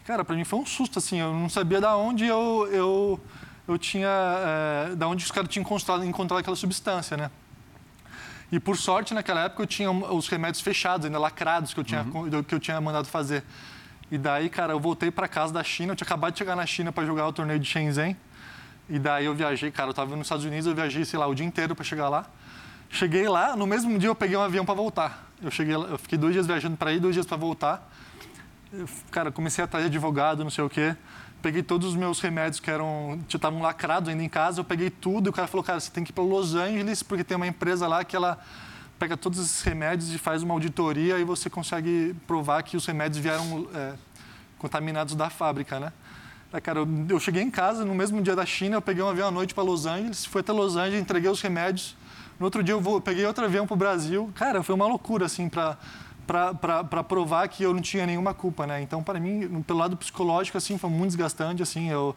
[0.03, 3.19] Cara, para mim foi um susto, assim, eu não sabia da onde eu, eu,
[3.67, 7.29] eu tinha, é, da onde os caras tinham encontrado, encontrado aquela substância, né?
[8.51, 12.01] E por sorte, naquela época, eu tinha os remédios fechados, ainda lacrados, que eu tinha,
[12.01, 12.43] uhum.
[12.43, 13.43] que eu tinha mandado fazer.
[14.11, 16.65] E daí, cara, eu voltei para casa da China, eu tinha acabado de chegar na
[16.65, 18.17] China para jogar o torneio de Shenzhen.
[18.91, 21.33] E daí eu viajei, cara, eu estava nos Estados Unidos, eu viajei, sei lá, o
[21.33, 22.25] dia inteiro para chegar lá.
[22.89, 25.29] Cheguei lá, no mesmo dia eu peguei um avião para voltar.
[25.41, 27.89] Eu cheguei, eu fiquei dois dias viajando para ir, dois dias para voltar.
[28.73, 30.93] Eu, cara, comecei a trazer advogado, não sei o quê.
[31.41, 35.27] Peguei todos os meus remédios que eram, estavam lacrados ainda em casa, eu peguei tudo.
[35.27, 37.47] E o cara falou, cara, você tem que ir para Los Angeles, porque tem uma
[37.47, 38.39] empresa lá que ela
[38.99, 43.23] pega todos esses remédios e faz uma auditoria e você consegue provar que os remédios
[43.23, 43.93] vieram é,
[44.59, 45.93] contaminados da fábrica, né?
[46.53, 49.07] É, cara, eu, eu, cheguei em casa no mesmo dia da China, eu peguei um
[49.07, 51.95] avião à noite para Los Angeles, fui até Los Angeles, entreguei os remédios.
[52.37, 54.29] No outro dia eu, vou, eu peguei outro avião para o Brasil.
[54.35, 55.77] Cara, foi uma loucura, assim, para
[56.27, 58.81] para provar que eu não tinha nenhuma culpa, né?
[58.81, 62.15] Então, para mim, pelo lado psicológico, assim, foi muito desgastante, assim, eu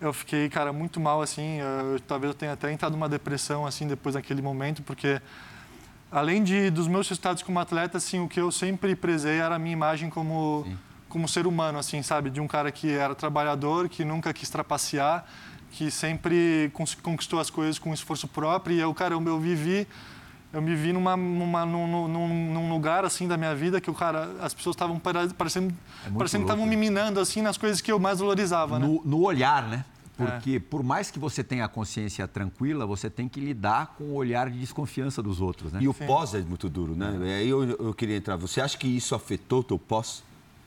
[0.00, 3.86] eu fiquei, cara, muito mal, assim, eu, talvez eu tenha até entrado numa depressão, assim,
[3.86, 5.20] depois daquele momento, porque
[6.10, 9.58] além de dos meus resultados como atleta, assim, o que eu sempre prezei era a
[9.58, 10.76] minha imagem como Sim
[11.14, 12.28] como ser humano, assim, sabe?
[12.28, 15.24] De um cara que era trabalhador, que nunca quis trapacear,
[15.70, 16.72] que sempre
[17.04, 18.76] conquistou as coisas com esforço próprio.
[18.76, 19.86] E eu, cara, eu, eu vivi,
[20.52, 23.94] eu me vi numa, numa, num, num, num, lugar, assim, da minha vida que o
[23.94, 25.72] cara, as pessoas estavam parecendo
[26.04, 28.84] é parecendo que estavam me minando, assim, nas coisas que eu mais valorizava, né?
[28.84, 29.84] No, no olhar, né?
[30.16, 30.58] Porque é.
[30.58, 34.50] por mais que você tenha a consciência tranquila, você tem que lidar com o olhar
[34.50, 35.78] de desconfiança dos outros, né?
[35.80, 37.16] E o pós é muito duro, né?
[37.22, 37.34] É.
[37.36, 38.34] Aí eu, eu queria entrar.
[38.36, 40.24] Você acha que isso afetou o teu pós?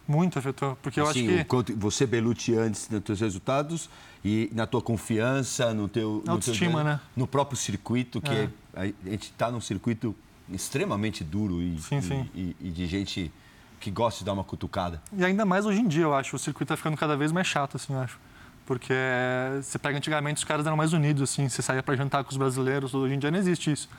[0.07, 1.73] Muito afetou, porque eu assim, acho que...
[1.73, 3.89] Você, Belucci, antes dos teus resultados
[4.23, 6.23] e na tua confiança, no teu...
[6.25, 6.99] No Autoestima, teu, né?
[7.15, 8.49] No próprio circuito, que é.
[8.73, 10.15] a gente está num circuito
[10.49, 12.29] extremamente duro e, sim, sim.
[12.33, 13.31] E, e, de gente
[13.81, 15.01] que gosta de dar uma cutucada.
[15.11, 16.37] E ainda mais hoje em dia, eu acho.
[16.37, 18.17] O circuito está ficando cada vez mais chato, assim, eu acho.
[18.65, 18.93] Porque
[19.61, 21.47] você pega antigamente, os caras eram mais unidos, assim.
[21.49, 23.89] Você saía para jantar com os brasileiros, hoje em dia não existe isso.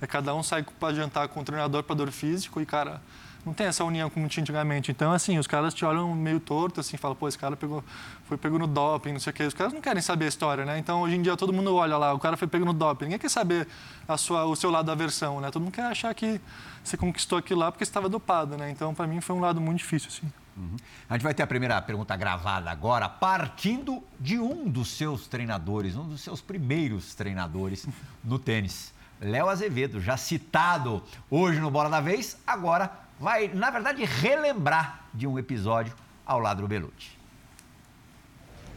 [0.00, 3.00] É cada um sai para jantar com o treinador, para dor físico e, cara
[3.46, 4.90] não tem essa união como tinha antigamente.
[4.90, 7.82] Então, assim, os caras te olham meio torto, assim, falam, pô, esse cara pegou,
[8.24, 9.44] foi pego no doping, não sei o quê.
[9.44, 10.76] Os caras não querem saber a história, né?
[10.80, 13.04] Então, hoje em dia, todo mundo olha lá, o cara foi pego no doping.
[13.04, 13.68] Ninguém quer saber
[14.08, 15.48] a sua, o seu lado da versão, né?
[15.52, 16.40] Todo mundo quer achar que
[16.82, 18.68] você conquistou aquilo lá porque estava dopado, né?
[18.68, 20.32] Então, para mim, foi um lado muito difícil, assim.
[20.56, 20.76] Uhum.
[21.08, 25.94] A gente vai ter a primeira pergunta gravada agora, partindo de um dos seus treinadores,
[25.94, 27.86] um dos seus primeiros treinadores
[28.24, 28.92] no tênis.
[29.20, 35.26] Léo Azevedo, já citado hoje no Bola da Vez, agora vai, na verdade, relembrar de
[35.26, 35.92] um episódio
[36.24, 37.16] ao lado do Belucci.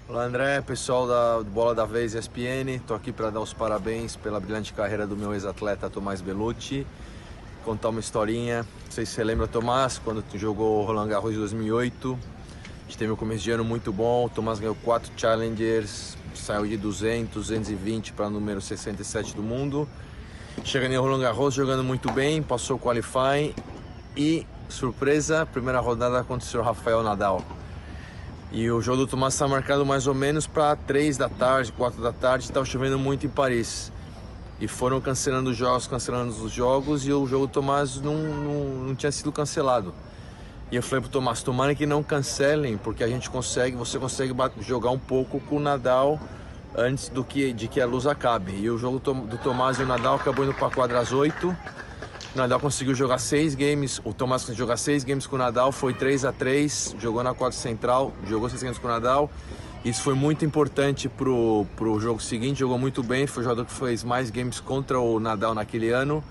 [0.08, 4.40] Olá André, pessoal da Bola da Vez ESPN, estou aqui para dar os parabéns pela
[4.40, 6.88] brilhante carreira do meu ex-atleta Tomás Belucci,
[7.64, 12.18] contar uma historinha, não sei se você lembra Tomás, quando jogou Roland Garros em 2008,
[12.18, 16.66] a gente teve um começo de ano muito bom, o Tomás ganhou quatro Challengers, saiu
[16.66, 19.88] de 200, 220 para número 67 do mundo,
[20.64, 23.54] chegando em Roland Garros jogando muito bem, passou o qualifying
[24.20, 27.42] e, surpresa, primeira rodada aconteceu o Rafael Nadal.
[28.52, 32.02] E o jogo do Tomás está marcado mais ou menos para 3 da tarde, 4
[32.02, 33.94] da tarde, estava chovendo muito em Paris.
[34.60, 38.66] E foram cancelando os jogos, cancelando os jogos, e o jogo do Tomás não, não,
[38.88, 39.94] não tinha sido cancelado.
[40.70, 44.36] E eu falei pro Tomás, tomara que não cancelem, porque a gente consegue, você consegue
[44.60, 46.20] jogar um pouco com o Nadal
[46.76, 48.52] antes do que, de que a luz acabe.
[48.52, 51.56] E o jogo do Tomás e o Nadal acabou indo para quadra às 8
[52.34, 55.72] o Nadal conseguiu jogar seis games, o Tomás conseguiu jogar seis games com o Nadal,
[55.72, 59.30] foi 3 a 3 jogou na quadra central, jogou seis games com o Nadal.
[59.84, 63.72] Isso foi muito importante pro, pro jogo seguinte, jogou muito bem, foi o jogador que
[63.72, 66.24] fez mais games contra o Nadal naquele ano.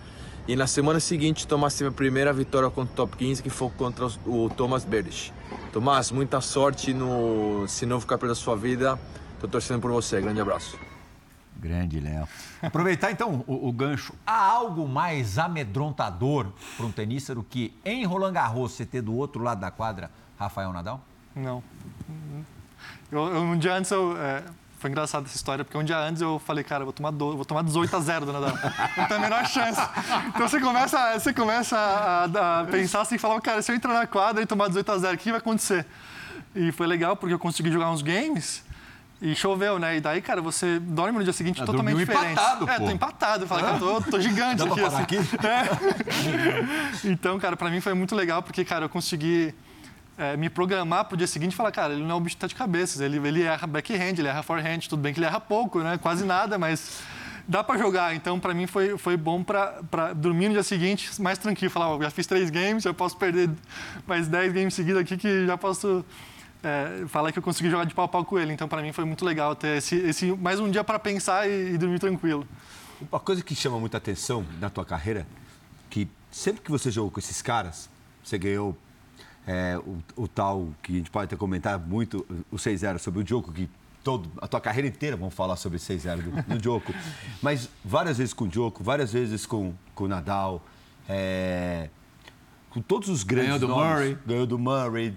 [0.47, 3.71] E na semana seguinte, Tomás teve a primeira vitória contra o top 15, que foi
[3.71, 5.33] contra o Thomas Berdych.
[5.73, 8.99] Tomás, muita sorte no esse novo capítulo da sua vida.
[9.35, 10.21] Estou torcendo por você.
[10.21, 10.88] Grande abraço.
[11.59, 12.29] Grande, Léo.
[12.63, 14.15] Aproveitar então o, o, gancho.
[14.25, 19.15] Há algo mais amedrontador para um tenista do que em Roland Garros você ter do
[19.15, 21.01] outro lado da quadra Rafael Nadal?
[21.35, 21.63] Não.
[23.11, 24.17] Eu, eu, um dia antes eu.
[24.17, 24.45] É,
[24.79, 27.35] foi engraçado essa história, porque um dia antes eu falei, cara, eu vou tomar, do,
[27.35, 28.57] vou tomar 18 a 0 do Nadal.
[28.97, 29.81] Não tem a menor chance.
[30.29, 34.07] Então você começa, você começa a, a pensar assim, falar, cara, se eu entrar na
[34.07, 35.85] quadra e tomar 18 a 0, o que vai acontecer?
[36.55, 38.63] E foi legal porque eu consegui jogar uns games
[39.21, 39.97] e choveu, né?
[39.97, 42.33] E daí, cara, você dorme no dia seguinte é, totalmente diferente.
[42.33, 43.45] empatado, É, tô empatado.
[43.45, 44.81] Eu falei, cara, tô, tô gigante Dá aqui.
[44.81, 45.03] Assim.
[45.03, 45.17] aqui?
[45.47, 47.09] É.
[47.09, 49.55] Então, cara, pra mim foi muito legal, porque, cara, eu consegui
[50.17, 52.55] é, me programar pro dia seguinte e falar, cara, ele não é um bicho de
[52.55, 53.01] cabeças.
[53.01, 55.99] Ele, ele erra backhand, ele erra forehand, tudo bem que ele erra pouco, né?
[55.99, 57.01] Quase nada, mas
[57.47, 58.15] dá para jogar.
[58.15, 61.71] Então, para mim, foi, foi bom para dormir no dia seguinte mais tranquilo.
[61.73, 63.51] Falar, oh, já fiz três games, já posso perder
[64.07, 66.05] mais dez games seguidos aqui que já posso
[66.63, 68.53] é, fala que eu consegui jogar de pau a pau com ele.
[68.53, 71.75] Então, para mim, foi muito legal ter esse, esse mais um dia para pensar e,
[71.75, 72.47] e, dormir tranquilo.
[73.11, 75.27] Uma coisa que chama muita atenção na tua carreira,
[75.89, 77.89] que sempre que você jogou com esses caras,
[78.25, 78.77] você ganhou
[79.47, 83.27] é, o, o, tal, que a gente pode até comentar muito, o 6-0 sobre o
[83.27, 83.69] jogo, que
[84.03, 86.93] todo, a tua carreira inteira vamos falar sobre 6-0 do, do Djoko.
[87.41, 90.63] Mas várias vezes com o Djoko, várias vezes com, com o Nadal,
[91.09, 91.89] é,
[92.71, 94.19] com todos os grandes Ganhou do nomes, Murray.
[94.27, 95.15] Ganhou do Murray,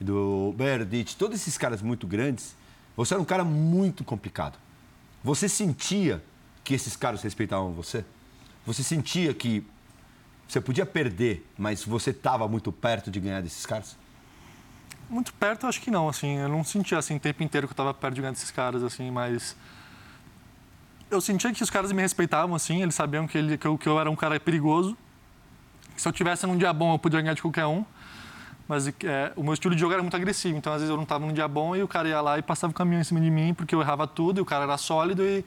[0.00, 2.54] do Berdych, todos esses caras muito grandes,
[2.96, 4.58] você era um cara muito complicado.
[5.22, 6.22] Você sentia
[6.62, 8.04] que esses caras respeitavam você?
[8.66, 9.66] Você sentia que
[10.46, 13.96] você podia perder, mas você estava muito perto de ganhar desses caras?
[15.08, 16.38] Muito perto, acho que não, assim.
[16.38, 18.82] Eu não sentia, assim, o tempo inteiro que eu estava perto de ganhar desses caras,
[18.82, 19.56] assim, mas...
[21.10, 23.88] Eu sentia que os caras me respeitavam, assim, eles sabiam que, ele, que, eu, que
[23.88, 24.96] eu era um cara perigoso.
[25.96, 27.84] Se eu tivesse num dia bom, eu podia ganhar de qualquer um.
[28.66, 31.02] Mas é, o meu estilo de jogo era muito agressivo, então às vezes eu não
[31.02, 33.20] estava num dia bom e o cara ia lá e passava o caminhão em cima
[33.20, 35.44] de mim porque eu errava tudo e o cara era sólido e,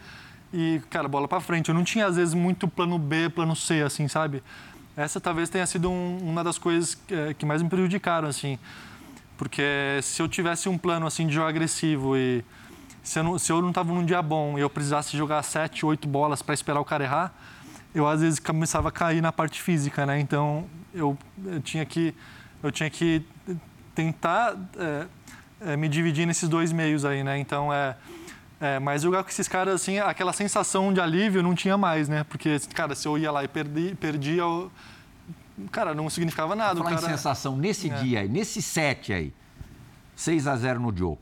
[0.54, 1.70] e cara, bola para frente.
[1.70, 4.44] Eu não tinha às vezes muito plano B, plano C, assim, sabe?
[4.96, 8.60] Essa talvez tenha sido um, uma das coisas que, é, que, mais me prejudicaram, assim.
[9.36, 9.64] Porque
[10.02, 12.44] se eu tivesse um plano assim de jogo agressivo e
[13.04, 15.86] se eu não, se eu não tava num dia bom e eu precisasse jogar sete,
[15.86, 17.34] oito bolas para esperar o cara errar,
[17.94, 20.20] eu às vezes começava a cair na parte física, né?
[20.20, 22.14] Então eu, eu tinha que
[22.62, 23.24] eu tinha que
[23.94, 25.08] tentar é,
[25.72, 27.38] é, me dividir nesses dois meios aí, né?
[27.38, 27.96] Então, é,
[28.60, 32.24] é, mas jogar com esses caras, assim, aquela sensação de alívio não tinha mais, né?
[32.24, 34.72] Porque, cara, se eu ia lá e perdi, perdia, eu,
[35.72, 36.80] cara, não significava nada.
[36.80, 37.08] Falar cara...
[37.08, 37.96] em sensação, nesse é.
[37.96, 39.34] dia aí, nesse set aí,
[40.16, 41.20] 6 a 0 no Diogo,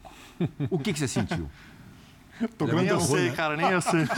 [0.69, 1.50] o que, que você sentiu?
[2.58, 3.36] Tô nem eu sei, né?
[3.36, 4.02] cara, nem eu sei.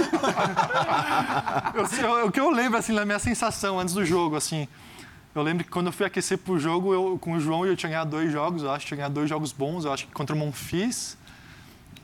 [1.75, 4.67] eu, eu, o que eu lembro, assim, da minha sensação antes do jogo, assim,
[5.38, 7.76] eu lembro que quando eu fui aquecer para o jogo, eu, com o João eu
[7.76, 10.12] tinha ganhado dois jogos, eu acho que tinha ganhado dois jogos bons, eu acho que
[10.12, 11.15] contra o Monfils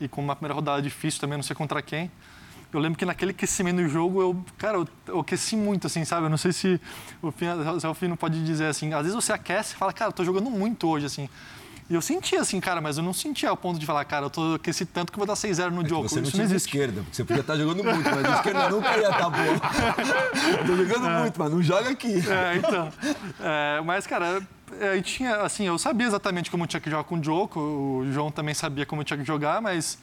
[0.00, 2.10] e com uma primeira rodada difícil também, não sei contra quem.
[2.72, 6.26] eu lembro que naquele aquecimento do jogo, eu, cara, eu, eu aqueci muito, assim, sabe?
[6.26, 6.80] Eu não sei se
[7.22, 10.48] o Fino pode dizer assim, às vezes você aquece e fala, cara, eu tô jogando
[10.48, 11.28] muito hoje, assim.
[11.88, 14.30] E eu sentia assim, cara, mas eu não sentia ao ponto de falar, cara, eu
[14.30, 16.08] tô aqueci tanto que vou dar 6-0 no é jogo.
[16.08, 16.68] Você não Isso não existe.
[16.68, 19.60] esquerda, porque você podia estar jogando muito, mas a esquerda nunca ia estar boa.
[20.66, 21.20] tô jogando é.
[21.20, 22.14] muito, mas não joga aqui.
[22.26, 22.90] É, então.
[23.38, 24.42] É, mas, cara,
[24.80, 28.30] é, tinha, assim, eu sabia exatamente como tinha que jogar com o Joko, o João
[28.30, 29.98] também sabia como tinha que jogar, mas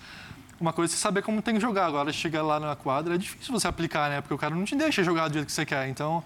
[0.59, 1.87] uma coisa é você saber como tem que jogar.
[1.87, 4.21] Agora, chega lá na quadra, é difícil você aplicar, né?
[4.21, 5.89] Porque o cara não te deixa jogar do jeito que você quer.
[5.89, 6.23] Então,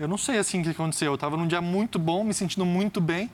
[0.00, 1.12] eu não sei, assim, o que aconteceu.
[1.12, 3.30] Eu estava num dia muito bom, me sentindo muito bem.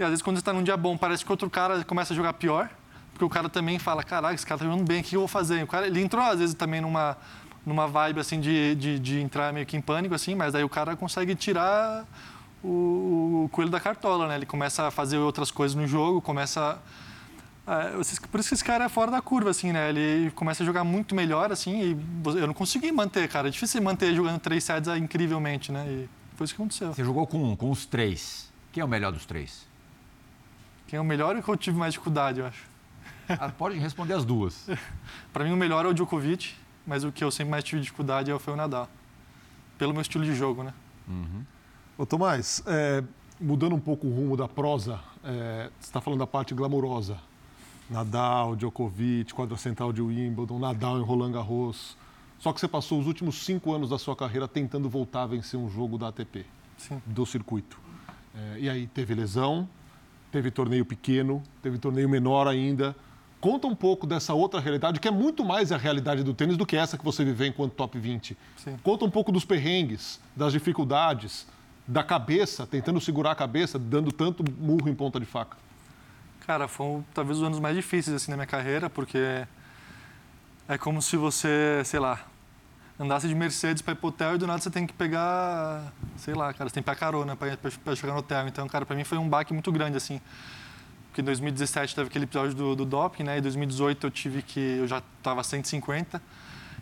[0.00, 2.16] E às vezes, quando você está num dia bom, parece que outro cara começa a
[2.16, 2.70] jogar pior.
[3.12, 5.28] Porque o cara também fala, caraca, esse cara tá jogando bem, o que eu vou
[5.28, 5.62] fazer?
[5.62, 7.18] O cara, ele entrou, às vezes, também numa,
[7.66, 10.34] numa vibe, assim, de, de, de entrar meio que em pânico, assim.
[10.34, 12.06] Mas aí o cara consegue tirar
[12.64, 14.36] o, o coelho da cartola, né?
[14.36, 16.78] Ele começa a fazer outras coisas no jogo, começa
[17.66, 17.90] é,
[18.32, 19.90] por isso que esse cara é fora da curva, assim, né?
[19.90, 23.48] Ele começa a jogar muito melhor, assim, e eu não consegui manter, cara.
[23.48, 25.86] É difícil manter jogando três sets incrivelmente, né?
[25.86, 26.94] E foi isso que aconteceu.
[26.94, 28.50] Você jogou com, com os três.
[28.72, 29.69] Quem é o melhor dos três?
[30.90, 32.68] Quem é o melhor e que eu tive mais dificuldade, eu acho.
[33.28, 34.68] Ah, pode responder as duas.
[35.32, 36.52] Para mim, o melhor é o Djokovic,
[36.84, 38.88] mas o que eu sempre mais tive dificuldade foi o Nadal.
[39.78, 40.74] Pelo meu estilo de jogo, né?
[41.06, 41.44] Uhum.
[41.96, 43.04] Ô, Tomás, é,
[43.40, 47.18] mudando um pouco o rumo da prosa, é, você está falando da parte glamurosa
[47.88, 51.96] Nadal, Djokovic, quadra central de Wimbledon, Nadal em Roland Garros.
[52.36, 55.58] Só que você passou os últimos cinco anos da sua carreira tentando voltar a vencer
[55.58, 56.44] um jogo da ATP,
[56.76, 57.00] Sim.
[57.06, 57.78] do circuito.
[58.34, 59.68] É, e aí teve lesão,
[60.30, 62.94] teve torneio pequeno, teve torneio menor ainda.
[63.40, 66.66] Conta um pouco dessa outra realidade, que é muito mais a realidade do tênis do
[66.66, 68.36] que essa que você vive enquanto top 20.
[68.56, 68.76] Sim.
[68.82, 71.46] Conta um pouco dos perrengues, das dificuldades,
[71.86, 75.56] da cabeça, tentando segurar a cabeça, dando tanto murro em ponta de faca.
[76.46, 79.46] Cara, foram talvez os anos mais difíceis assim na minha carreira, porque
[80.68, 82.26] é como se você, sei lá,
[83.00, 86.34] andasse de Mercedes para ir pro hotel e do nada você tem que pegar, sei
[86.34, 88.46] lá, cara, você tem que pegar carona para chegar no hotel.
[88.46, 90.20] Então, cara, para mim foi um baque muito grande, assim.
[91.08, 93.38] Porque em 2017 teve aquele episódio do, do doping, né?
[93.38, 96.20] Em 2018 eu tive que, eu já estava 150.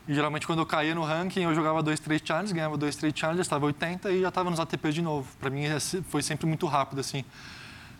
[0.08, 3.12] E geralmente quando eu caía no ranking, eu jogava dois, três challenges, ganhava dois, três
[3.16, 5.28] challenges, estava 80 e já estava nos ATP de novo.
[5.38, 5.64] Para mim
[6.08, 7.24] foi sempre muito rápido, assim.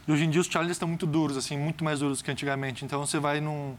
[0.06, 2.84] E hoje em dia os challenges estão muito duros, assim, muito mais duros que antigamente.
[2.84, 3.76] Então você vai num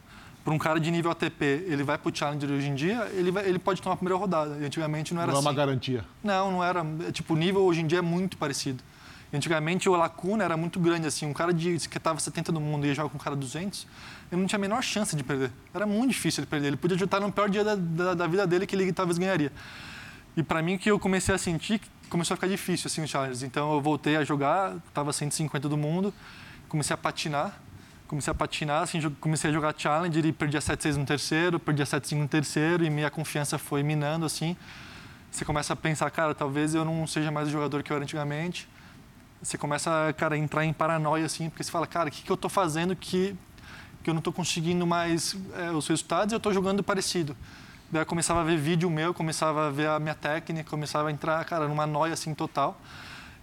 [0.49, 3.29] para um cara de nível ATP, ele vai para o Challenger hoje em dia, ele,
[3.29, 4.57] vai, ele pode tomar a primeira rodada.
[4.59, 5.45] E antigamente não era não assim.
[5.45, 6.05] Não é uma garantia.
[6.23, 6.83] Não, não era.
[7.11, 8.83] Tipo, o nível hoje em dia é muito parecido.
[9.31, 11.27] E antigamente o lacuna era muito grande, assim.
[11.27, 13.85] Um cara de, que estava 70 no mundo e ia jogar com um cara 200,
[14.31, 15.51] ele não tinha a menor chance de perder.
[15.71, 16.69] Era muito difícil ele perder.
[16.69, 19.51] Ele podia estar no pior dia da, da, da vida dele que ele talvez ganharia.
[20.35, 23.43] E para mim, que eu comecei a sentir, começou a ficar difícil, assim, os Challengers.
[23.43, 26.11] Então eu voltei a jogar, estava 150 do mundo
[26.69, 27.59] comecei a patinar.
[28.09, 32.17] Comecei a patinar, assim, comecei a jogar Challenger e perdia 7-6 no terceiro, perdia 7-5
[32.17, 34.57] no terceiro e minha confiança foi minando, assim.
[35.29, 38.03] Você começa a pensar, cara, talvez eu não seja mais o jogador que eu era
[38.03, 38.67] antigamente.
[39.43, 42.31] Você começa, cara, a entrar em paranoia, assim, porque você fala, cara, o que, que
[42.31, 43.35] eu estou fazendo que,
[44.03, 47.37] que eu não estou conseguindo mais é, os resultados e eu estou jogando parecido.
[47.91, 51.11] Daí eu começava a ver vídeo meu, começava a ver a minha técnica, começava a
[51.11, 52.81] entrar, cara, numa noia, assim, total.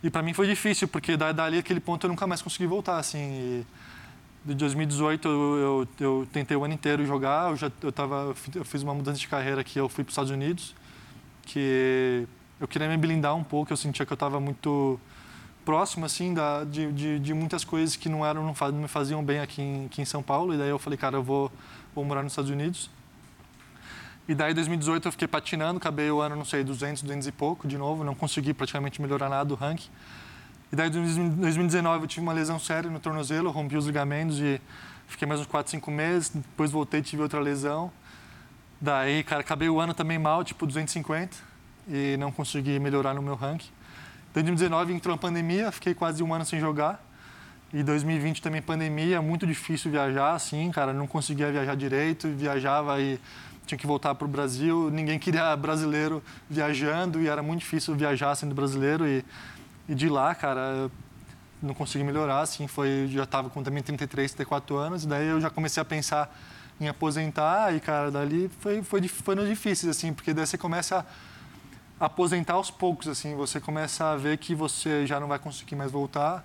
[0.02, 3.18] E para mim foi difícil, porque dali aquele ponto eu nunca mais consegui voltar, assim.
[3.18, 3.66] E
[4.46, 8.64] de 2018 eu, eu, eu, tentei o ano inteiro jogar, eu já eu tava eu
[8.64, 10.74] fiz uma mudança de carreira que eu fui para os Estados Unidos,
[11.42, 12.26] que
[12.60, 14.98] eu queria me blindar um pouco, eu sentia que eu estava muito
[15.64, 19.40] próximo assim da, de, de, de, muitas coisas que não eram não me faziam bem
[19.40, 21.50] aqui em, aqui em São Paulo e daí eu falei cara eu vou
[21.92, 22.88] vou morar nos Estados Unidos
[24.28, 27.32] e daí, em 2018, eu fiquei patinando, acabei o ano, não sei, 200, 200 e
[27.32, 29.88] pouco de novo, não consegui praticamente melhorar nada do ranking.
[30.72, 34.60] E daí, em 2019, eu tive uma lesão séria no tornozelo, rompi os ligamentos e
[35.06, 36.30] fiquei mais uns 4, 5 meses.
[36.30, 37.90] Depois voltei, tive outra lesão.
[38.80, 41.36] Daí, cara, acabei o ano também mal, tipo 250,
[41.88, 43.70] e não consegui melhorar no meu ranking.
[44.30, 47.02] Em 2019, entrou a pandemia, fiquei quase um ano sem jogar.
[47.72, 53.18] E 2020 também pandemia, muito difícil viajar, assim, cara, não conseguia viajar direito, viajava e
[53.66, 58.34] tinha que voltar para o Brasil, ninguém queria brasileiro viajando e era muito difícil viajar
[58.34, 59.24] sendo brasileiro e,
[59.88, 60.90] e de lá, cara,
[61.62, 65.40] não consegui melhorar, assim, foi, já estava com também 33, 34 anos, e daí eu
[65.40, 66.34] já comecei a pensar
[66.80, 71.06] em aposentar e, cara, dali foi, foi, foi no difícil, assim, porque daí você começa
[71.98, 75.76] a aposentar aos poucos, assim, você começa a ver que você já não vai conseguir
[75.76, 76.42] mais voltar,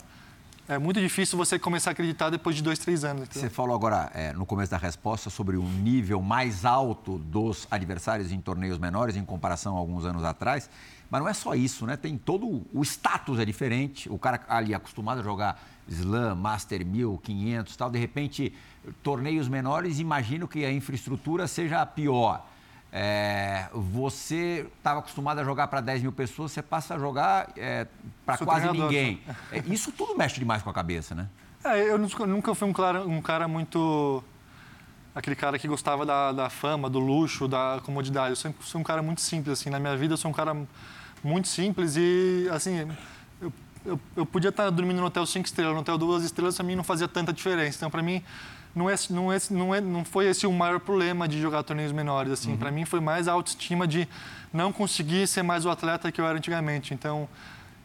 [0.68, 3.28] é muito difícil você começar a acreditar depois de dois, três anos.
[3.32, 8.32] Você falou agora, é, no começo da resposta, sobre o nível mais alto dos adversários
[8.32, 10.70] em torneios menores em comparação a alguns anos atrás.
[11.10, 11.98] Mas não é só isso, né?
[11.98, 14.10] Tem todo o status é diferente.
[14.10, 18.54] O cara ali acostumado a jogar Slam, Master 1000, 500 tal, de repente,
[19.04, 22.46] torneios menores, imagino que a infraestrutura seja pior.
[22.94, 27.88] É, você estava acostumado a jogar para 10 mil pessoas, você passa a jogar é,
[28.26, 29.22] para quase ninguém.
[29.52, 31.30] É, isso tudo mexe demais com a cabeça, né?
[31.64, 34.22] É, eu nunca fui um cara, um cara muito.
[35.16, 38.32] aquele cara que gostava da, da, fama, do luxo, da comodidade.
[38.32, 39.70] Eu sempre sou um cara muito simples, assim.
[39.70, 40.54] Na minha vida, eu sou um cara
[41.24, 42.92] muito simples e, assim,
[43.40, 43.54] eu,
[43.86, 46.76] eu, eu podia estar dormindo no hotel 5 estrelas, no hotel 2 estrelas, para mim
[46.76, 47.78] não fazia tanta diferença.
[47.78, 48.24] Então, para mim,
[48.76, 51.92] não, é, não, é, não, é, não foi esse o maior problema de jogar torneios
[51.92, 52.32] menores.
[52.32, 52.58] Assim, uhum.
[52.58, 54.08] para mim foi mais a autoestima de
[54.54, 56.94] não conseguir ser mais o atleta que eu era antigamente.
[56.94, 57.28] Então,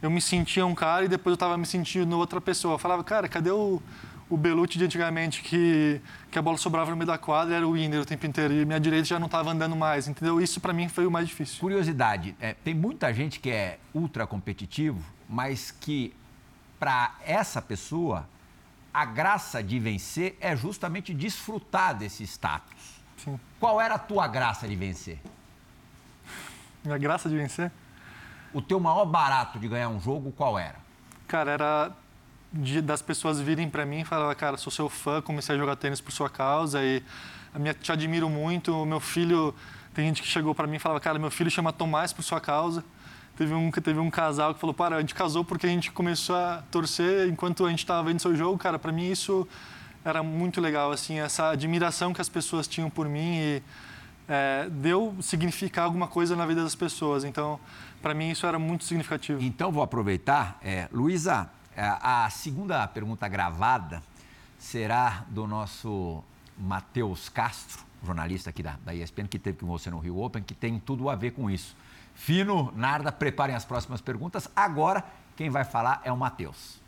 [0.01, 2.75] eu me sentia um cara e depois eu estava me sentindo outra pessoa.
[2.75, 3.81] Eu falava, cara, cadê o,
[4.29, 7.71] o Belucci de antigamente que, que a bola sobrava no meio da quadra era o
[7.71, 10.39] winner o tempo inteiro e minha direita já não estava andando mais, entendeu?
[10.41, 11.59] Isso para mim foi o mais difícil.
[11.59, 16.13] Curiosidade, é, tem muita gente que é ultra competitivo, mas que
[16.79, 18.27] para essa pessoa
[18.97, 22.99] a graça de vencer é justamente desfrutar desse status.
[23.15, 23.39] Sim.
[23.59, 25.19] Qual era a tua graça de vencer?
[26.83, 27.71] Minha graça de vencer?
[28.51, 30.77] O teu maior barato de ganhar um jogo, qual era?
[31.27, 31.91] Cara, era
[32.51, 35.75] de, das pessoas virem para mim e falar, cara, sou seu fã, comecei a jogar
[35.75, 37.03] tênis por sua causa e
[37.53, 38.83] minha, te admiro muito.
[38.83, 39.53] Meu filho,
[39.93, 42.41] tem gente que chegou para mim e falava, cara, meu filho chama Tomás por sua
[42.41, 42.83] causa.
[43.37, 46.35] Teve um, teve um casal que falou, para, a gente casou porque a gente começou
[46.35, 48.57] a torcer enquanto a gente estava vendo seu jogo.
[48.57, 49.47] Cara, para mim isso
[50.03, 53.63] era muito legal, assim, essa admiração que as pessoas tinham por mim e
[54.27, 57.23] é, deu significar alguma coisa na vida das pessoas.
[57.23, 57.59] Então,
[58.01, 59.39] para mim isso era muito significativo.
[59.43, 60.57] Então, vou aproveitar.
[60.63, 64.01] É, Luísa, é, a segunda pergunta gravada
[64.57, 66.23] será do nosso
[66.57, 70.55] Matheus Castro, jornalista aqui da, da ESPN, que teve com você no Rio Open, que
[70.55, 71.75] tem tudo a ver com isso.
[72.17, 74.49] Fino, Narda, preparem as próximas perguntas.
[74.55, 75.03] Agora,
[75.35, 76.81] quem vai falar é o Matheus.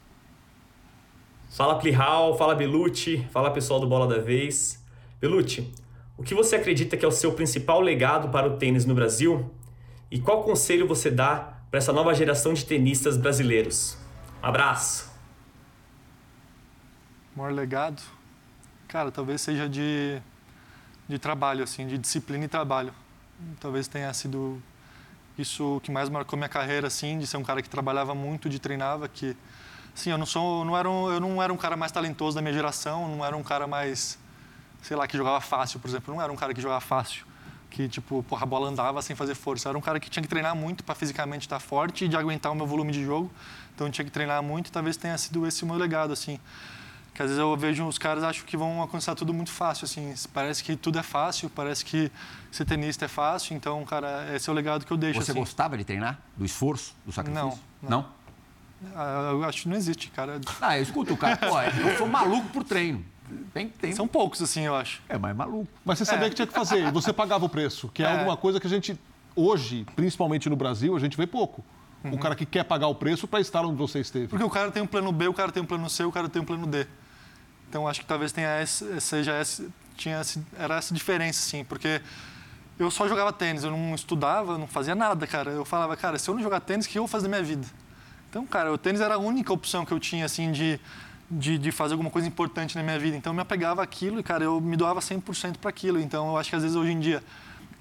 [1.51, 4.84] Fala Plihal, fala Belucci, fala pessoal do Bola da Vez.
[5.21, 5.71] Belucci,
[6.17, 9.53] o que você acredita que é o seu principal legado para o tênis no Brasil?
[10.09, 13.97] E qual conselho você dá para essa nova geração de tenistas brasileiros?
[14.41, 15.09] Um abraço!
[17.36, 18.01] O maior legado?
[18.88, 20.19] Cara, talvez seja de,
[21.07, 22.91] de trabalho, assim, de disciplina e trabalho.
[23.59, 24.61] Talvez tenha sido
[25.41, 28.59] isso que mais marcou minha carreira, assim, de ser um cara que trabalhava muito, de
[28.59, 29.35] treinava, que,
[29.95, 32.41] assim, eu não sou, não era um, eu não era um cara mais talentoso da
[32.41, 34.17] minha geração, não era um cara mais,
[34.81, 37.25] sei lá, que jogava fácil, por exemplo, não era um cara que jogava fácil,
[37.69, 39.69] que tipo, porra, a bola andava sem fazer força.
[39.69, 42.51] Era um cara que tinha que treinar muito para fisicamente estar forte e de aguentar
[42.51, 43.31] o meu volume de jogo.
[43.75, 46.39] Então eu tinha que treinar muito, e talvez tenha sido esse o meu legado, assim.
[47.13, 50.13] Que às vezes eu vejo os caras acham que vão alcançar tudo muito fácil, assim.
[50.33, 52.11] Parece que tudo é fácil, parece que
[52.51, 53.55] ser tenista é fácil.
[53.55, 55.21] Então, cara, esse é o legado que eu deixo.
[55.21, 55.39] Você assim.
[55.39, 56.19] gostava de treinar?
[56.35, 57.59] Do esforço, do sacrifício?
[57.81, 57.89] Não.
[57.89, 57.89] Não?
[57.89, 58.19] não?
[58.95, 60.39] Ah, eu acho que não existe, cara.
[60.61, 63.03] Ah, eu escuto o cara, pô, eu sou maluco por treino.
[63.53, 63.91] Tem, tem...
[63.93, 65.01] São poucos, assim, eu acho.
[65.07, 65.67] É, mas é maluco.
[65.85, 66.29] Mas você sabia é.
[66.29, 68.65] que tinha que fazer, e você pagava o preço, que é, é, alguma coisa que
[68.65, 68.99] a gente,
[69.35, 71.63] hoje, principalmente no Brasil, a gente vê pouco.
[72.03, 72.13] Uhum.
[72.13, 74.27] O cara que quer pagar o preço para estar onde você esteve.
[74.27, 76.29] Porque o cara tem um plano B, o cara tem um plano C, o cara
[76.29, 76.87] tem um plano D.
[77.67, 82.01] Então acho que talvez tenha esse, seja esse, tinha esse, era essa diferença, sim, porque
[82.80, 85.51] eu só jogava tênis, eu não estudava, não fazia nada, cara.
[85.51, 87.43] Eu falava, cara, se eu não jogar tênis, o que eu vou fazer da minha
[87.43, 87.67] vida?
[88.30, 90.80] Então, cara, o tênis era a única opção que eu tinha, assim, de,
[91.30, 93.17] de, de fazer alguma coisa importante na minha vida.
[93.17, 95.99] Então, eu me apegava àquilo e, cara, eu me doava 100% para aquilo.
[95.99, 97.21] Então, eu acho que às vezes hoje em dia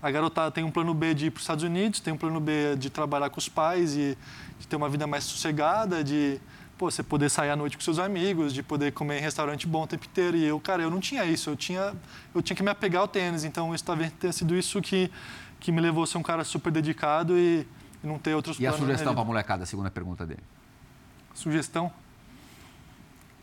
[0.02, 2.40] a garotada tem um plano B de ir para os Estados Unidos, tem um plano
[2.40, 4.16] B de trabalhar com os pais e
[4.58, 6.40] de ter uma vida mais sossegada, de
[6.78, 9.82] pô, você poder sair à noite com seus amigos, de poder comer em restaurante bom
[9.82, 10.36] o tempo inteiro.
[10.36, 11.50] E eu, cara, eu não tinha isso.
[11.50, 11.92] Eu tinha,
[12.32, 13.42] eu tinha que me apegar ao tênis.
[13.42, 15.10] Então, isso talvez tenha sido isso que,
[15.58, 17.66] que me levou a ser um cara super dedicado e,
[18.02, 18.78] e não ter outros e planos.
[18.78, 20.42] E a sugestão para a molecada, a segunda pergunta dele?
[21.34, 21.92] Sugestão?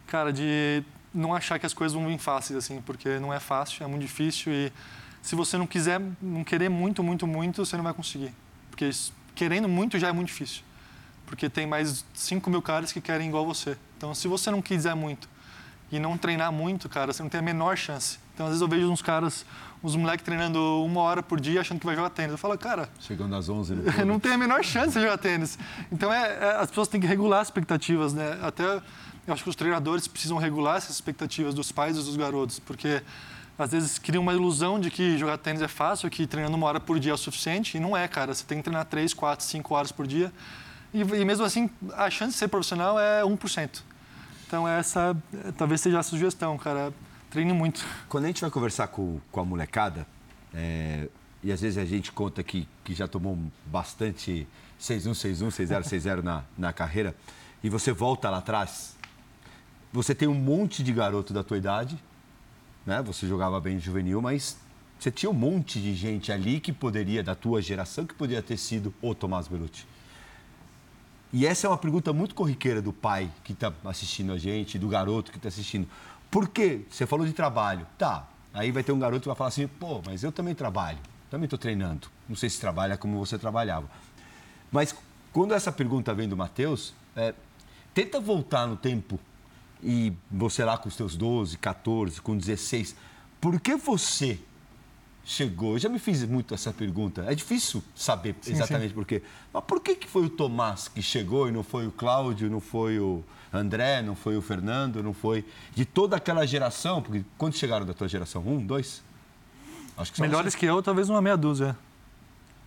[0.07, 0.83] Cara, de
[1.13, 4.01] não achar que as coisas vão vir fáceis, assim, porque não é fácil, é muito
[4.01, 4.71] difícil e
[5.21, 8.33] se você não quiser, não querer muito, muito, muito, você não vai conseguir.
[8.69, 8.89] Porque
[9.33, 10.61] querendo muito já é muito difícil
[11.25, 13.77] porque tem mais 5 mil caras que querem igual você.
[13.97, 15.27] Então, se você não quiser muito
[15.91, 18.19] e não treinar muito, cara, você não tem a menor chance.
[18.33, 19.45] Então, às vezes eu vejo uns caras,
[19.83, 22.31] uns moleques treinando uma hora por dia achando que vai jogar tênis.
[22.31, 22.89] Eu falo, cara...
[22.99, 24.03] Chegando às 11, né?
[24.05, 25.57] não tem a menor chance de jogar tênis.
[25.91, 28.37] Então, é, é, as pessoas têm que regular as expectativas, né?
[28.41, 28.63] Até,
[29.27, 33.01] eu acho que os treinadores precisam regular essas expectativas dos pais e dos garotos, porque
[33.57, 36.79] às vezes cria uma ilusão de que jogar tênis é fácil, que treinando uma hora
[36.79, 38.33] por dia é o suficiente, e não é, cara.
[38.33, 40.31] Você tem que treinar três, quatro, cinco horas por dia.
[40.95, 43.81] E, e mesmo assim, a chance de ser profissional é 1%.
[44.47, 45.13] Então, essa
[45.57, 46.93] talvez seja a sugestão, cara.
[47.29, 47.85] Treine muito.
[48.07, 50.07] Quando a gente vai conversar com, com a molecada,
[50.53, 51.09] é,
[51.43, 54.47] e às vezes a gente conta que, que já tomou bastante
[54.79, 57.13] 6-1, 6-1, 6-0, 6-0 na, na carreira,
[57.61, 58.95] e você volta lá atrás,
[59.91, 62.01] você tem um monte de garoto da tua idade,
[62.85, 63.01] né?
[63.01, 64.57] Você jogava bem juvenil, mas
[64.97, 68.55] você tinha um monte de gente ali que poderia, da tua geração, que poderia ter
[68.55, 69.85] sido o Tomás Belucci.
[71.35, 74.87] E essa é uma pergunta muito corriqueira do pai que está assistindo a gente, do
[74.87, 75.85] garoto que está assistindo.
[76.31, 76.85] Por quê?
[76.89, 77.85] Você falou de trabalho.
[77.97, 80.97] Tá, aí vai ter um garoto que vai falar assim, pô, mas eu também trabalho,
[81.29, 82.07] também estou treinando.
[82.29, 83.85] Não sei se trabalha como você trabalhava.
[84.71, 84.95] Mas
[85.33, 87.33] quando essa pergunta vem do Matheus, é,
[87.93, 89.19] tenta voltar no tempo
[89.83, 92.95] e você lá com os teus 12, 14, com 16,
[93.41, 94.39] por que você
[95.25, 95.73] chegou?
[95.73, 97.25] Eu já me fiz muito essa pergunta.
[97.27, 99.23] É difícil saber sim, exatamente por quê.
[99.51, 102.61] Mas por que, que foi o Tomás que chegou e não foi o Cláudio, não
[102.61, 107.01] foi o André, não foi o Fernando, não foi de toda aquela geração?
[107.01, 108.43] Porque quantos chegaram da tua geração?
[108.45, 109.03] Um, dois?
[109.97, 111.75] Acho que Melhores que eu, talvez uma meia dúzia.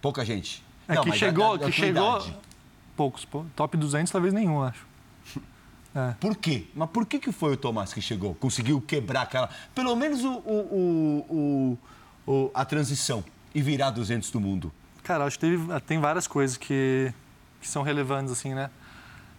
[0.03, 0.65] Pouca gente.
[0.89, 2.23] É não, que chegou, da, da que chegou
[2.97, 3.27] poucos.
[3.55, 4.87] Top 200 talvez nenhum, acho.
[5.95, 6.15] É.
[6.21, 6.67] Por quê?
[6.75, 8.35] Mas por que, que foi o Tomás que chegou?
[8.35, 9.49] Conseguiu quebrar aquela.
[9.75, 11.79] Pelo menos o, o, o, o
[12.55, 13.25] a transição
[13.55, 14.73] e virar 200 do mundo?
[15.03, 17.13] Cara, acho que teve, tem várias coisas que,
[17.61, 18.71] que são relevantes, assim, né?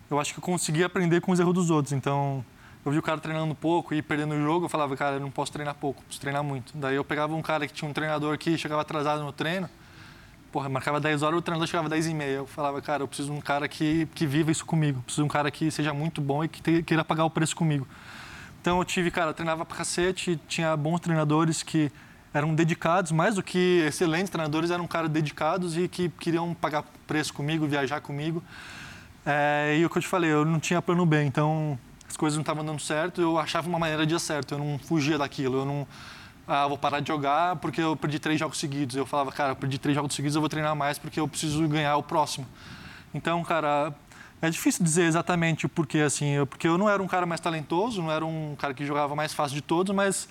[0.09, 1.93] Eu acho que eu consegui aprender com os erros dos outros.
[1.93, 2.43] Então,
[2.83, 5.29] eu vi o cara treinando pouco e perdendo o jogo, eu falava, cara, eu não
[5.29, 6.75] posso treinar pouco, preciso treinar muito.
[6.75, 9.69] Daí eu pegava um cara que tinha um treinador que chegava atrasado no treino,
[10.51, 12.37] porra, marcava 10 horas, o treinador chegava 10 e meia.
[12.37, 15.01] Eu falava, cara, eu preciso de um cara que, que viva isso comigo.
[15.01, 17.55] Preciso de um cara que seja muito bom e que te, queira pagar o preço
[17.55, 17.87] comigo.
[18.61, 21.91] Então eu tive, cara, eu treinava pra cacete, tinha bons treinadores que
[22.33, 27.33] eram dedicados, mais do que excelentes treinadores, eram caras dedicados e que queriam pagar preço
[27.33, 28.43] comigo, viajar comigo.
[29.25, 31.77] É, e o que eu te falei, eu não tinha plano B, então
[32.07, 34.79] as coisas não estavam dando certo, eu achava uma maneira de dar certo, eu não
[34.79, 35.87] fugia daquilo, eu não
[36.47, 38.95] ah, vou parar de jogar porque eu perdi três jogos seguidos.
[38.95, 41.67] Eu falava, cara, eu perdi três jogos seguidos, eu vou treinar mais porque eu preciso
[41.67, 42.47] ganhar o próximo.
[43.13, 43.93] Então, cara,
[44.41, 48.01] é difícil dizer exatamente o porquê, assim, porque eu não era um cara mais talentoso,
[48.01, 50.27] não era um cara que jogava mais fácil de todos, mas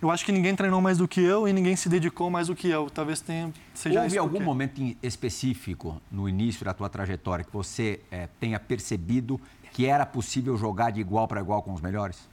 [0.00, 2.54] eu acho que ninguém treinou mais do que eu e ninguém se dedicou mais do
[2.54, 2.90] que eu.
[2.90, 8.28] Talvez tenha, seja Houve algum momento específico no início da tua trajetória que você é,
[8.38, 9.40] tenha percebido
[9.72, 12.28] que era possível jogar de igual para igual com os melhores?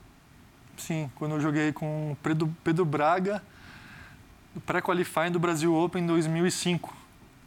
[0.76, 3.42] Sim, quando eu joguei com o Pedro, Pedro Braga,
[4.66, 6.94] pré-qualifying do Brasil Open em 2005.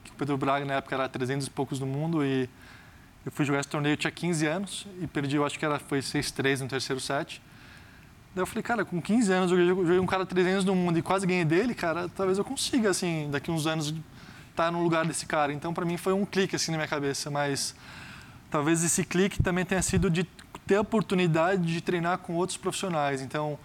[0.09, 2.49] O Pedro Braga, na época, era 300 e poucos do mundo e
[3.25, 5.77] eu fui jogar esse torneio, eu tinha 15 anos e perdi, eu acho que era,
[5.79, 7.41] foi 6-3 no terceiro set.
[8.37, 11.01] Daí eu falei, cara, com 15 anos eu joguei um cara 300 do mundo e
[11.01, 15.07] quase ganhei dele, cara, talvez eu consiga, assim, daqui uns anos estar tá no lugar
[15.07, 15.51] desse cara.
[15.51, 17.73] Então, para mim, foi um clique, assim, na minha cabeça, mas
[18.51, 20.23] talvez esse clique também tenha sido de
[20.67, 23.23] ter a oportunidade de treinar com outros profissionais.
[23.23, 23.57] Então,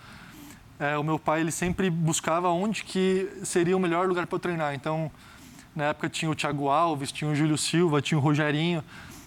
[0.80, 4.40] é, o meu pai ele sempre buscava onde que seria o melhor lugar para eu
[4.40, 4.74] treinar.
[4.74, 5.10] Então,
[5.76, 8.82] na época tinha o Thiago Alves, tinha o Júlio Silva, tinha o Rogerinho,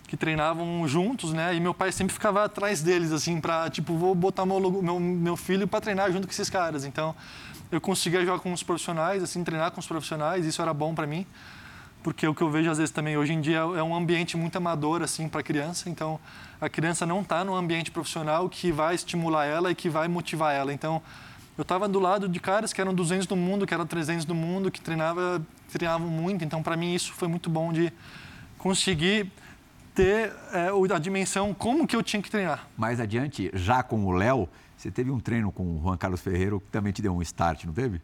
[0.08, 1.56] que treinavam juntos, né?
[1.56, 5.36] E meu pai sempre ficava atrás deles, assim, para tipo, vou botar meu, meu, meu
[5.36, 6.86] filho para treinar junto com esses caras.
[6.86, 7.16] Então,
[7.72, 11.08] eu conseguia jogar com os profissionais, assim, treinar com os profissionais, isso era bom para
[11.08, 11.26] mim
[12.06, 14.56] porque o que eu vejo às vezes também hoje em dia é um ambiente muito
[14.56, 16.20] amador assim para criança, então
[16.62, 20.54] a criança não está no ambiente profissional que vai estimular ela e que vai motivar
[20.54, 20.72] ela.
[20.72, 21.02] Então
[21.58, 24.36] eu estava do lado de caras que eram 200 do mundo, que eram 300 do
[24.36, 25.42] mundo, que treinava,
[25.72, 26.46] treinavam muito.
[26.46, 27.92] Então para mim isso foi muito bom de
[28.60, 29.32] conseguir
[29.96, 32.68] ter é, a dimensão como que eu tinha que treinar.
[32.78, 36.60] Mais adiante, já com o Léo, você teve um treino com o Juan Carlos Ferreiro
[36.60, 38.02] que também te deu um start, não teve?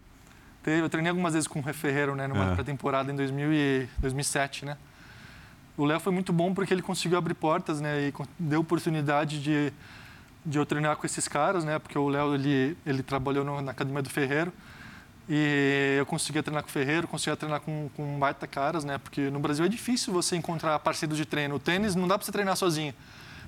[0.64, 2.54] Teve, eu treinei algumas vezes com o Ferreiro, né, numa é.
[2.54, 4.78] pré-temporada em 2000 e 2007, né?
[5.78, 9.74] O Léo foi muito bom porque ele conseguiu abrir portas, né, e deu oportunidade de
[10.44, 11.78] de eu treinar com esses caras, né?
[11.78, 14.52] Porque o Léo ele ele trabalhou no, na academia do Ferreiro
[15.34, 18.98] e eu conseguia treinar com o Ferreiro, conseguia treinar com com baita caras, né?
[18.98, 21.56] Porque no Brasil é difícil você encontrar parceiros de treino.
[21.56, 22.94] O tênis não dá para você treinar sozinho.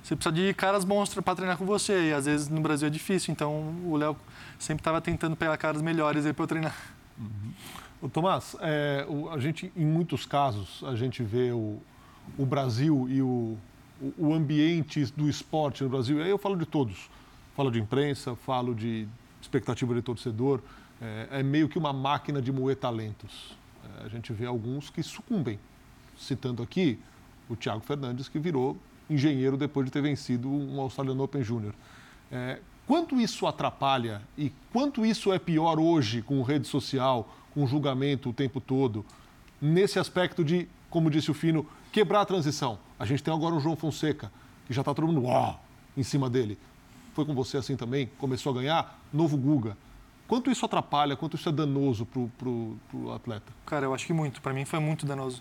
[0.02, 2.90] Você precisa de caras bons para treinar com você e às vezes no Brasil é
[2.90, 3.32] difícil.
[3.32, 4.16] Então o Léo
[4.58, 6.74] sempre estava tentando pegar caras melhores aí para eu treinar.
[7.18, 8.08] Uhum.
[8.08, 11.78] Tomás, é, o, a gente, em muitos casos, a gente vê o,
[12.38, 13.58] o Brasil e o,
[14.18, 17.10] o, ambiente do esporte no Brasil, aí eu falo de todos,
[17.54, 19.06] falo de imprensa, falo de
[19.40, 20.60] expectativa de torcedor,
[21.00, 23.56] é, é meio que uma máquina de moer talentos.
[24.00, 25.58] É, a gente vê alguns que sucumbem,
[26.16, 26.98] citando aqui
[27.48, 28.76] o Thiago Fernandes, que virou
[29.08, 31.74] engenheiro depois de ter vencido um Australian Open Júnior.
[32.32, 38.28] É, Quanto isso atrapalha e quanto isso é pior hoje com rede social, com julgamento
[38.28, 39.04] o tempo todo,
[39.60, 42.78] nesse aspecto de, como disse o Fino, quebrar a transição?
[42.98, 44.30] A gente tem agora o João Fonseca,
[44.66, 45.58] que já está todo mundo uau,
[45.96, 46.58] em cima dele.
[47.14, 48.10] Foi com você assim também?
[48.18, 49.00] Começou a ganhar?
[49.10, 49.78] Novo Guga.
[50.34, 53.52] Quanto isso atrapalha, quanto isso é danoso para o atleta?
[53.64, 54.42] Cara, eu acho que muito.
[54.42, 55.40] Para mim foi muito danoso.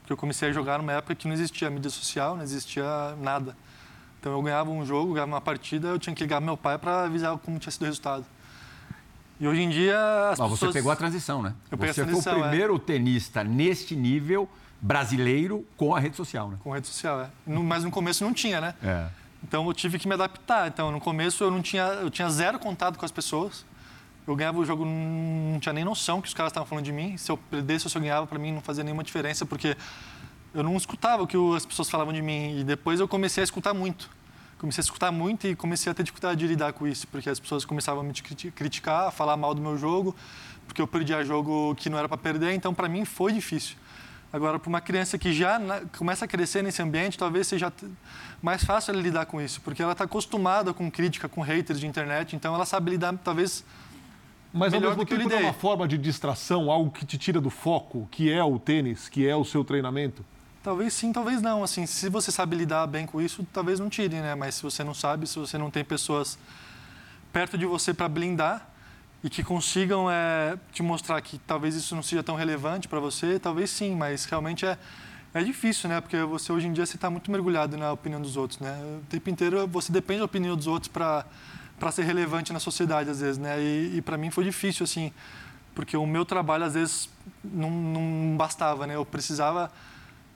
[0.00, 2.84] Porque eu comecei a jogar numa época que não existia mídia social, não existia
[3.18, 3.56] nada.
[4.20, 7.04] Então eu ganhava um jogo, ganhava uma partida, eu tinha que ligar meu pai para
[7.04, 8.26] avisar como tinha sido o resultado.
[9.40, 10.70] E hoje em dia as Mas pessoas...
[10.70, 11.54] você pegou a transição, né?
[11.70, 12.48] Eu peguei a você foi o é.
[12.48, 14.46] primeiro tenista neste nível
[14.82, 16.58] brasileiro com a rede social, né?
[16.62, 17.30] Com rede social, é.
[17.46, 18.74] No- mas no começo não tinha, né?
[18.82, 19.06] É.
[19.42, 20.68] Então eu tive que me adaptar.
[20.68, 23.64] Então no começo eu não tinha, eu tinha zero contato com as pessoas.
[24.26, 27.16] Eu ganhava o jogo, não tinha nem noção que os caras estavam falando de mim.
[27.16, 29.76] Se eu perdesse ou se eu ganhava, para mim não fazia nenhuma diferença, porque
[30.52, 32.58] eu não escutava o que as pessoas falavam de mim.
[32.58, 34.10] E depois eu comecei a escutar muito.
[34.58, 37.38] Comecei a escutar muito e comecei a ter dificuldade de lidar com isso, porque as
[37.38, 40.16] pessoas começavam a me criti- criticar, a falar mal do meu jogo,
[40.66, 42.52] porque eu perdia jogo que não era para perder.
[42.52, 43.76] Então para mim foi difícil.
[44.32, 45.60] Agora, para uma criança que já
[45.96, 47.72] começa a crescer nesse ambiente, talvez seja
[48.42, 51.86] mais fácil ela lidar com isso, porque ela está acostumada com crítica, com haters de
[51.86, 53.64] internet, então ela sabe lidar, talvez.
[54.52, 57.18] Mas ao Melhor mesmo que eu tempo é uma forma de distração, algo que te
[57.18, 60.24] tira do foco, que é o tênis, que é o seu treinamento.
[60.62, 61.62] Talvez sim, talvez não.
[61.62, 64.34] Assim, se você sabe lidar bem com isso, talvez não tire, né?
[64.34, 66.38] Mas se você não sabe, se você não tem pessoas
[67.32, 68.68] perto de você para blindar
[69.22, 73.38] e que consigam é, te mostrar que talvez isso não seja tão relevante para você,
[73.38, 74.78] talvez sim, mas realmente é,
[75.34, 76.00] é difícil, né?
[76.00, 78.76] Porque você hoje em dia você está muito mergulhado na opinião dos outros, né?
[79.02, 81.26] O tempo inteiro você depende da opinião dos outros para
[81.78, 83.60] para ser relevante na sociedade às vezes, né?
[83.60, 85.12] E, e para mim foi difícil assim,
[85.74, 87.08] porque o meu trabalho às vezes
[87.44, 88.96] não, não bastava, né?
[88.96, 89.70] Eu precisava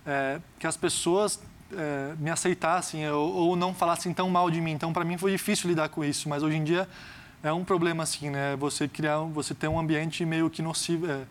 [0.07, 1.41] é, que as pessoas
[1.72, 4.72] é, me aceitassem ou, ou não falassem tão mal de mim.
[4.72, 6.88] Então, para mim foi difícil lidar com isso, mas hoje em dia
[7.43, 8.57] é um problema assim, né?
[8.57, 11.22] Você criar, você ter um ambiente meio que nocivo, é,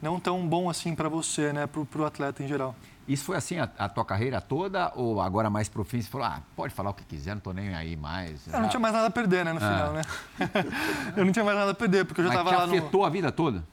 [0.00, 1.66] não tão bom assim para você, né?
[1.66, 2.76] Para o atleta em geral.
[3.08, 6.26] Isso foi assim a, a tua carreira toda ou agora mais pro fim você falou,
[6.26, 8.46] ah, pode falar o que quiser, não tô nem aí mais.
[8.46, 9.52] Eu não tinha mais nada a perder, né?
[9.54, 9.72] No Ah.
[9.72, 10.02] final, né?
[11.16, 12.72] eu não tinha mais nada a perder porque eu já Mas estava te lá no...
[12.78, 13.64] afetou a vida toda?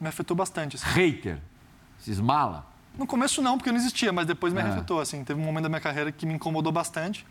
[0.00, 0.76] Me afetou bastante.
[0.76, 0.86] Assim.
[0.86, 1.38] Hater,
[1.98, 2.66] cismala.
[2.96, 4.68] No começo não, porque não existia, mas depois me Ah.
[4.68, 5.22] afetou, assim.
[5.24, 7.26] Teve um momento da minha carreira que me incomodou bastante.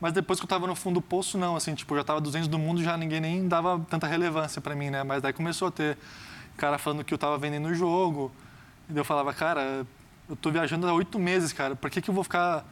[0.00, 2.20] Mas depois que eu estava no fundo do poço, não, assim, tipo, eu já estava
[2.20, 5.02] 200 do mundo, já ninguém nem dava tanta relevância para mim, né?
[5.02, 5.96] Mas daí começou a ter
[6.56, 8.30] cara falando que eu estava vendendo o jogo.
[8.88, 9.86] E eu falava, cara,
[10.28, 12.64] eu tô viajando há oito meses, cara, por que, que eu vou ficar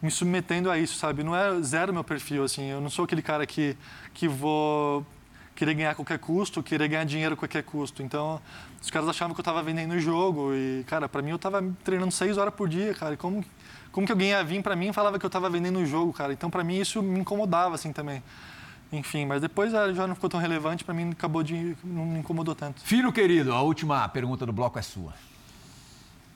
[0.00, 1.22] me submetendo a isso, sabe?
[1.22, 2.70] Não é zero meu perfil, assim.
[2.70, 3.76] Eu não sou aquele cara que,
[4.14, 5.04] que vou
[5.54, 8.02] querer ganhar a qualquer custo, querer ganhar dinheiro a qualquer custo.
[8.02, 8.40] Então,
[8.80, 11.64] os caras achavam que eu estava vendendo o jogo e, cara, para mim eu estava
[11.82, 13.14] treinando seis horas por dia, cara.
[13.14, 13.44] E como,
[13.90, 16.12] como que alguém ia vir para mim e falava que eu estava vendendo o jogo,
[16.12, 16.32] cara?
[16.32, 18.22] Então, para mim isso me incomodava assim também.
[18.92, 22.20] Enfim, mas depois ah, já não ficou tão relevante, para mim acabou de não me
[22.20, 22.80] incomodou tanto.
[22.80, 25.12] Filho querido, a última pergunta do bloco é sua.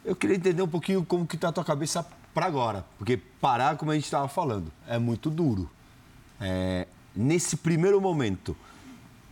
[0.05, 3.76] Eu queria entender um pouquinho como que tá a tua cabeça para agora, porque parar,
[3.76, 5.70] como a gente estava falando, é muito duro.
[6.40, 8.57] É, nesse primeiro momento,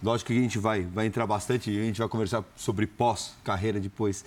[0.03, 3.81] lógico que a gente vai, vai entrar bastante e a gente vai conversar sobre pós-carreira
[3.81, 4.25] depois.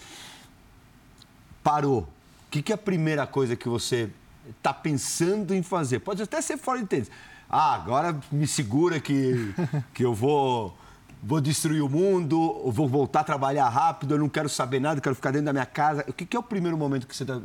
[1.64, 2.02] Parou.
[2.02, 4.10] O que, que é a primeira coisa que você
[4.58, 6.00] está pensando em fazer?
[6.00, 7.10] Pode até ser fora de tênis.
[7.50, 9.54] Ah, agora me segura que,
[9.94, 10.78] que eu vou,
[11.24, 12.38] vou destruir o mundo,
[12.72, 15.66] vou voltar a trabalhar rápido, eu não quero saber nada, quero ficar dentro da minha
[15.66, 16.04] casa.
[16.08, 17.40] O que, que é o primeiro momento que você tá-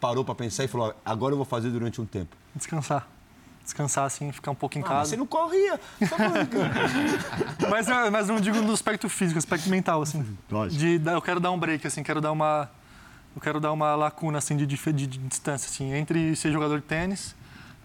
[0.00, 2.36] parou para pensar e falou, "Ó, agora eu vou fazer durante um tempo?
[2.54, 3.08] Descansar.
[3.64, 5.10] Descansar, assim, ficar um pouco em Ah, mas casa.
[5.10, 5.80] você não corria.
[6.06, 6.16] Só.
[7.70, 10.24] Mas, eu- mas não digo no aspecto físico, aspecto mental, assim.
[10.50, 10.78] Lógico.
[10.78, 12.68] De, eu quero dar um break, assim, quero dar uma.
[13.34, 16.84] Eu quero dar uma lacuna, assim, de, de, de distância, assim, entre ser jogador de
[16.84, 17.34] tênis,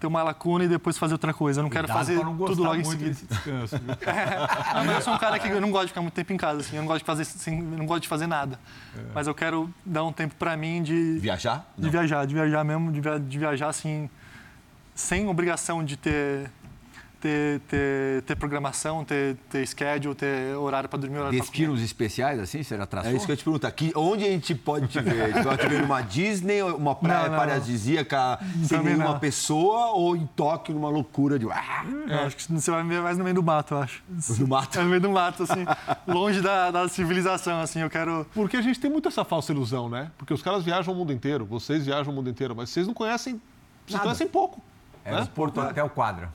[0.00, 1.60] ter uma lacuna e depois fazer outra coisa.
[1.60, 3.10] Eu não quero fazer não tudo logo em muito seguida.
[3.10, 3.76] desse descanso.
[3.78, 3.86] viu?
[4.74, 6.36] Não, mas eu sou um cara que eu não gosto de ficar muito tempo em
[6.36, 8.58] casa, assim, eu não gosto de fazer, assim, não gosto de fazer nada.
[9.14, 11.66] Mas eu quero dar um tempo pra mim de, Viajar?
[11.76, 14.08] de viajar, de viajar mesmo, de, via- de viajar assim,
[14.94, 16.50] sem obrigação de ter
[17.20, 21.58] ter, ter, ter programação, ter, ter schedule, ter horário para dormir, horário para comer.
[21.58, 23.10] Destinos especiais, assim, será traçou?
[23.10, 23.68] É isso que eu te perguntar.
[23.68, 25.22] Aqui, onde a gente pode te ver?
[25.22, 29.12] A gente pode te ver numa Disney, uma praia Não, não, paradisíaca, sem Também nenhuma
[29.12, 29.18] não.
[29.20, 31.46] pessoa, ou em Tóquio, numa loucura de...
[31.50, 34.02] Ah, Eu acho que você vai me ver mais no meio do mato, eu acho.
[34.38, 34.78] no mato.
[34.78, 35.64] É no meio do mato, assim,
[36.06, 38.26] longe da, da civilização, assim, eu quero...
[38.34, 40.10] Porque a gente tem muito essa falsa ilusão, né?
[40.16, 42.94] Porque os caras viajam o mundo inteiro, vocês viajam o mundo inteiro, mas vocês não
[42.94, 43.34] conhecem,
[43.84, 44.04] vocês Nada.
[44.04, 44.62] conhecem pouco.
[45.04, 45.20] É né?
[45.22, 46.30] do Porto até o quadra.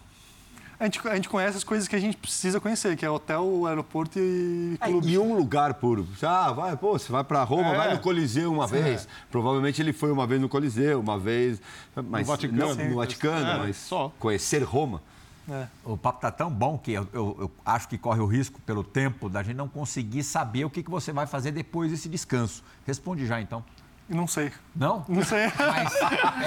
[0.80, 3.66] A gente, a gente conhece as coisas que a gente precisa conhecer, que é hotel,
[3.66, 5.08] aeroporto e É, clube.
[5.12, 6.06] e um lugar por.
[6.22, 7.78] Ah, vai, pô, você vai pra Roma, É.
[7.78, 9.08] vai no Coliseu uma vez.
[9.32, 11.62] Provavelmente ele foi uma vez no Coliseu, uma vez.
[12.10, 12.58] Mas, Vaticano.
[12.60, 12.90] Não, Sim.
[12.90, 14.12] no Vaticano, É, mas só.
[14.20, 15.02] conhecer Roma.
[15.48, 15.68] É.
[15.86, 18.84] O papo tá tão bom que eu, eu- eu acho que corre o risco, pelo
[18.84, 22.64] tempo, da gente não conseguir saber o que, que você vai fazer depois desse descanso.
[22.86, 23.64] Responde já, então.
[24.08, 24.52] Não sei.
[24.76, 25.04] Não?
[25.08, 25.48] Não sei.
[25.58, 25.96] Mas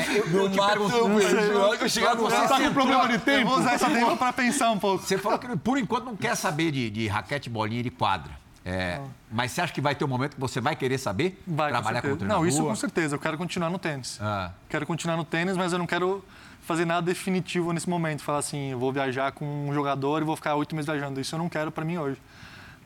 [0.08, 3.50] é, eu, eu te pergunto, eu chegar você Tá com problema de Eu tempo?
[3.50, 5.04] vou usar esse tempo para pensar um pouco.
[5.04, 8.30] Você falou que por enquanto não quer saber de, de raquete, bolinha e de quadra.
[8.64, 9.00] É,
[9.32, 11.42] mas você acha que vai ter um momento que você vai querer saber?
[11.46, 12.16] Vai, trabalhar com com certeza.
[12.18, 12.42] treinador?
[12.42, 13.16] Não, isso com certeza.
[13.16, 14.18] Eu quero continuar no tênis.
[14.20, 14.50] Ah.
[14.68, 16.22] Quero continuar no tênis, mas eu não quero
[16.62, 18.22] fazer nada definitivo nesse momento.
[18.22, 21.18] Falar assim, eu vou viajar com um jogador e vou ficar oito meses viajando.
[21.18, 22.20] Isso eu não quero para mim hoje.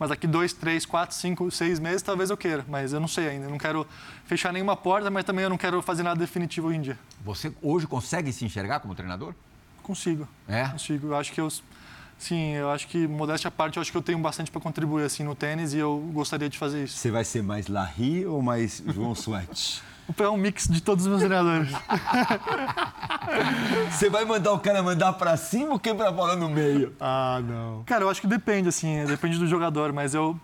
[0.03, 2.65] Mas daqui dois, três, quatro, cinco, seis meses, talvez eu queira.
[2.69, 3.47] Mas eu não sei ainda.
[3.47, 3.87] Eu não quero
[4.25, 6.99] fechar nenhuma porta, mas também eu não quero fazer nada definitivo hoje em dia.
[7.25, 9.33] Você hoje consegue se enxergar como treinador?
[9.81, 10.27] Consigo.
[10.49, 10.67] É?
[10.67, 11.07] Consigo.
[11.07, 11.47] Eu acho que eu.
[12.19, 15.05] Sim, eu acho que, modéstia à parte, eu acho que eu tenho bastante para contribuir
[15.05, 16.97] assim no tênis e eu gostaria de fazer isso.
[16.97, 19.85] Você vai ser mais Larry ou mais João Sweat?
[20.17, 21.71] Pegar um mix de todos os meus treinadores.
[23.91, 26.93] Você vai mandar o cara mandar para cima ou quem pra bola no meio?
[27.01, 27.83] Ah, não.
[27.85, 30.37] Cara, eu acho que depende, assim, depende do jogador, mas eu.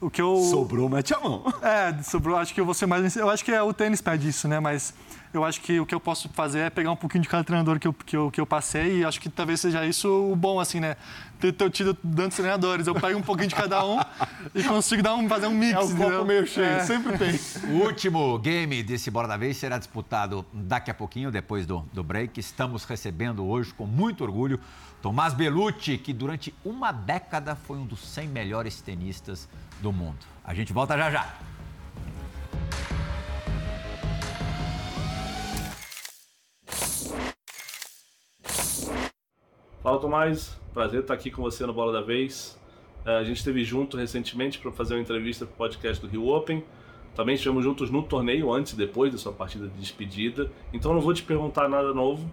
[0.00, 0.36] O que eu.
[0.50, 1.44] Sobrou, mete a mão.
[1.62, 3.14] É, sobrou, acho que eu vou ser mais.
[3.16, 4.58] Eu acho que é, o tênis pede isso, né?
[4.60, 4.92] Mas
[5.36, 7.78] eu acho que o que eu posso fazer é pegar um pouquinho de cada treinador
[7.78, 10.60] que eu, que eu, que eu passei e acho que talvez seja isso o bom,
[10.60, 10.96] assim, né?
[11.40, 12.86] Ter, ter tido tantos treinadores.
[12.86, 13.98] Eu pego um pouquinho de cada um
[14.54, 15.74] e consigo dar um, fazer um mix.
[15.74, 16.80] É o copo meio cheio, É.
[16.80, 17.38] sempre tem.
[17.70, 22.02] O último game desse Bora da Vez será disputado daqui a pouquinho, depois do, do
[22.02, 22.38] break.
[22.40, 24.58] Estamos recebendo hoje, com muito orgulho,
[25.02, 29.48] Tomás Belucci, que durante uma década foi um dos 100 melhores tenistas
[29.82, 30.18] do mundo.
[30.42, 31.34] A gente volta já já.
[39.84, 42.58] Fala Tomás, prazer estar aqui com você no Bola da Vez.
[43.04, 46.26] Eh, A gente esteve junto recentemente para fazer uma entrevista para o podcast do Rio
[46.26, 46.64] Open.
[47.14, 50.50] Também estivemos juntos no torneio, antes e depois da sua partida de despedida.
[50.72, 52.26] Então não vou te perguntar nada novo,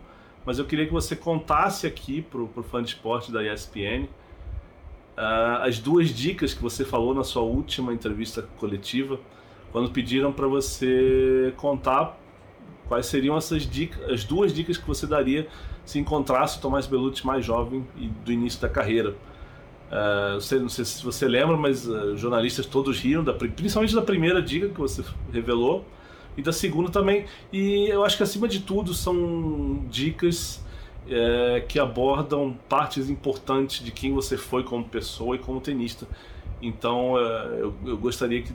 [0.45, 4.08] mas eu queria que você contasse aqui para o fã de esporte da ESPN
[5.18, 9.20] ah, as duas dicas que você falou na sua última entrevista coletiva,
[9.74, 12.18] quando pediram para você contar
[12.88, 15.49] quais seriam essas dicas, as duas dicas que você daria
[15.86, 19.16] se encontrasse o Tomás Belucci mais jovem e do início da carreira.
[19.92, 24.02] Uh, não sei se você lembra, mas uh, jornalistas todos riram, da, pri- principalmente da
[24.02, 25.04] primeira dica que você
[25.34, 25.84] revelou
[26.38, 27.26] e da segunda também.
[27.52, 30.64] E eu acho que acima de tudo são dicas
[31.10, 36.08] eh, que abordam partes importantes de quem você foi como pessoa e como tenista.
[36.62, 38.54] Então eu, eu gostaria que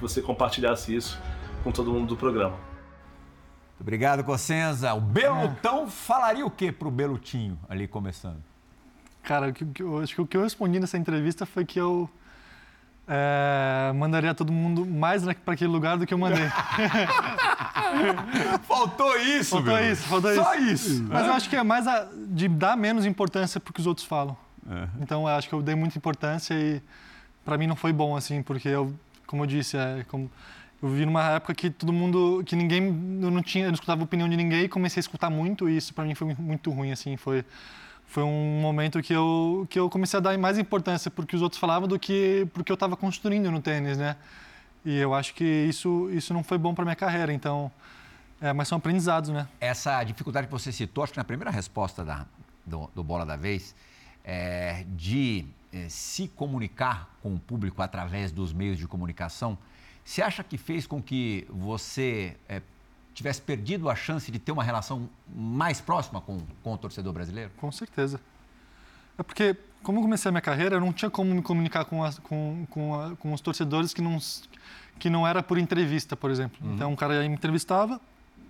[0.00, 1.18] você compartilhasse isso
[1.62, 2.56] com todo mundo do programa.
[3.82, 4.94] Obrigado, Cossenza.
[4.94, 8.40] O Belutão falaria o que pro Belutinho ali começando?
[9.24, 12.08] Cara, o que, eu, acho que o que eu respondi nessa entrevista foi que eu
[13.08, 16.44] é, mandaria todo mundo mais para aquele lugar do que eu mandei.
[18.66, 19.92] Faltou isso, Faltou Belucci.
[19.92, 20.92] isso, faltou Só isso.
[20.92, 21.04] isso.
[21.08, 24.06] Mas eu acho que é mais a- de dar menos importância pro que os outros
[24.06, 24.36] falam.
[25.00, 26.80] Então eu acho que eu dei muita importância e
[27.44, 28.94] para mim não foi bom assim, porque eu,
[29.26, 30.30] como eu disse, é, como,
[30.82, 32.82] eu vi numa época que todo mundo, que ninguém,
[33.22, 35.76] eu não tinha, eu não escutava a opinião de ninguém comecei a escutar muito e
[35.76, 37.44] isso para mim foi muito ruim assim, foi
[38.06, 41.58] foi um momento que eu que eu comecei a dar mais importância porque os outros
[41.60, 44.16] falavam do que porque eu estava construindo no tênis, né?
[44.84, 47.70] E eu acho que isso isso não foi bom para minha carreira, então
[48.40, 49.46] é, mas são aprendizados, né?
[49.60, 52.26] Essa dificuldade que você citou, acho que na primeira resposta da-
[52.66, 53.74] do, do Bola da Vez,
[54.24, 59.56] é, de é, se comunicar com o público através dos meios de comunicação,
[60.04, 62.60] você acha que fez com que você é,
[63.14, 67.50] tivesse perdido a chance de ter uma relação mais próxima com, com o torcedor brasileiro?
[67.56, 68.20] Com certeza.
[69.18, 72.02] É porque, como eu comecei a minha carreira, eu não tinha como me comunicar com,
[72.02, 74.18] as- com, com, a- com os torcedores que não,
[74.98, 76.58] que não era por entrevista, por exemplo.
[76.74, 78.00] Então, um cara aí me entrevistava,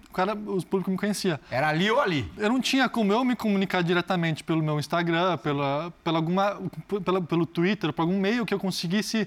[0.09, 1.41] o cara, os público me conhecia.
[1.51, 2.31] Era ali ou ali?
[2.37, 6.61] Eu não tinha como eu me comunicar diretamente pelo meu Instagram, pela, pela alguma,
[7.05, 9.27] pela, pelo Twitter, por algum meio que eu conseguisse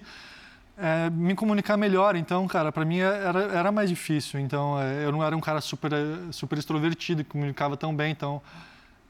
[0.78, 2.16] é, me comunicar melhor.
[2.16, 4.40] Então, cara, para mim era, era mais difícil.
[4.40, 8.12] Então, é, eu não era um cara super, eh, super extrovertido, que comunicava tão bem.
[8.12, 8.42] Então,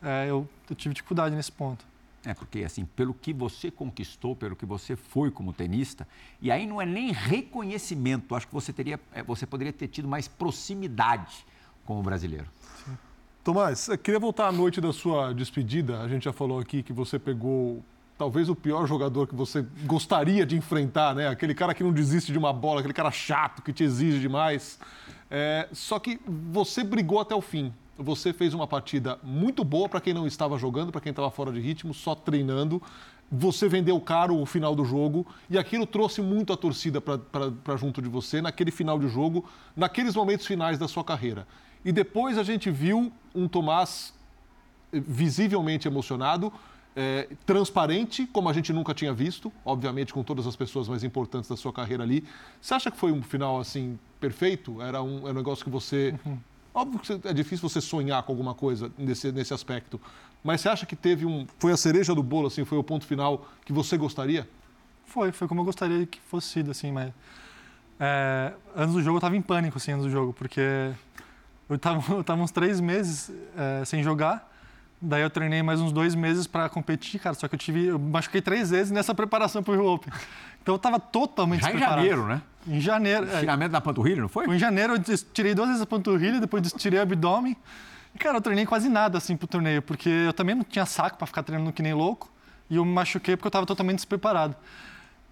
[0.02, 1.86] é, eu, eu tive dificuldade nesse ponto.
[2.26, 6.08] É, porque assim, pelo que você conquistou, pelo que você foi como tenista,
[6.42, 10.08] e aí não é nem reconhecimento, acho que você teria, é, você poderia ter tido
[10.08, 11.46] mais proximidade
[11.86, 12.48] com o brasileiro.
[13.44, 16.02] Tomás, eu queria voltar à noite da sua despedida.
[16.02, 17.84] A gente já falou aqui que você pegou
[18.18, 21.28] talvez o pior jogador que você gostaria de enfrentar, né?
[21.28, 24.80] Aquele cara que não desiste de uma bola, aquele cara chato que te exige demais.
[25.30, 27.74] É, só que você brigou até o fim.
[27.98, 31.52] Você fez uma partida muito boa para quem não estava jogando, para quem estava fora
[31.52, 32.82] de ritmo, só treinando.
[33.32, 38.02] Você vendeu caro o final do jogo e aquilo trouxe muito a torcida para junto
[38.02, 39.46] de você naquele final de jogo,
[39.76, 41.48] naqueles momentos finais da sua carreira.
[41.84, 44.14] E depois a gente viu um Tomás
[44.92, 46.52] eh, visivelmente emocionado,
[46.96, 51.50] eh, transparente, como a gente nunca tinha visto, obviamente com todas as pessoas mais importantes
[51.50, 52.24] da sua carreira ali.
[52.62, 54.82] Você acha que foi um final assim perfeito?
[54.82, 56.16] Era um, era um negócio que você.
[56.74, 60.00] Óbvio que é difícil você sonhar com alguma coisa nesse, nesse aspecto,
[60.44, 61.46] mas você acha que teve um.
[61.60, 64.48] Foi a cereja do bolo, assim, foi o ponto final que você gostaria?
[65.06, 67.12] Foi, foi como eu gostaria que fosse sido, assim, mas...
[68.00, 70.92] é, antes do jogo eu tava em pânico, assim, antes do jogo, porque
[71.70, 74.52] eu tava, eu tava uns três meses é, sem jogar,
[75.02, 77.36] Daí eu treinei mais uns dois meses para competir, cara.
[77.36, 80.12] Só que eu tive, eu machuquei três vezes nessa preparação para o Rio Open.
[80.62, 82.42] Então eu estava totalmente Já em janeiro, né?
[82.68, 83.30] Em janeiro.
[83.30, 83.34] É.
[83.34, 84.48] Estiramento da panturrilha, não foi?
[84.48, 87.56] Em janeiro eu tirei duas vezes a panturrilha, depois tirei o abdômen.
[88.16, 91.18] E, cara, eu treinei quase nada assim pro torneio, porque eu também não tinha saco
[91.18, 92.32] para ficar treinando que nem louco.
[92.70, 94.56] E eu me machuquei porque eu estava totalmente despreparado.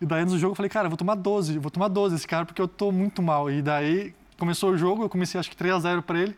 [0.01, 2.27] E daí no jogo eu falei, cara, eu vou tomar 12, vou tomar 12 esse
[2.27, 3.49] cara porque eu tô muito mal.
[3.49, 6.37] E daí começou o jogo, eu comecei acho que 3 a 0 para ele.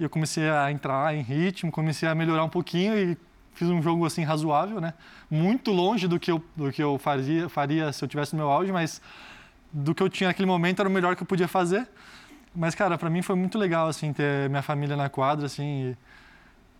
[0.00, 3.18] E eu comecei a entrar em ritmo, comecei a melhorar um pouquinho e
[3.52, 4.94] fiz um jogo assim razoável, né?
[5.30, 8.50] Muito longe do que eu, do que eu faria, faria se eu tivesse no meu
[8.50, 9.02] auge, mas
[9.70, 11.86] do que eu tinha naquele momento era o melhor que eu podia fazer.
[12.54, 15.94] Mas, cara, para mim foi muito legal, assim, ter minha família na quadra, assim.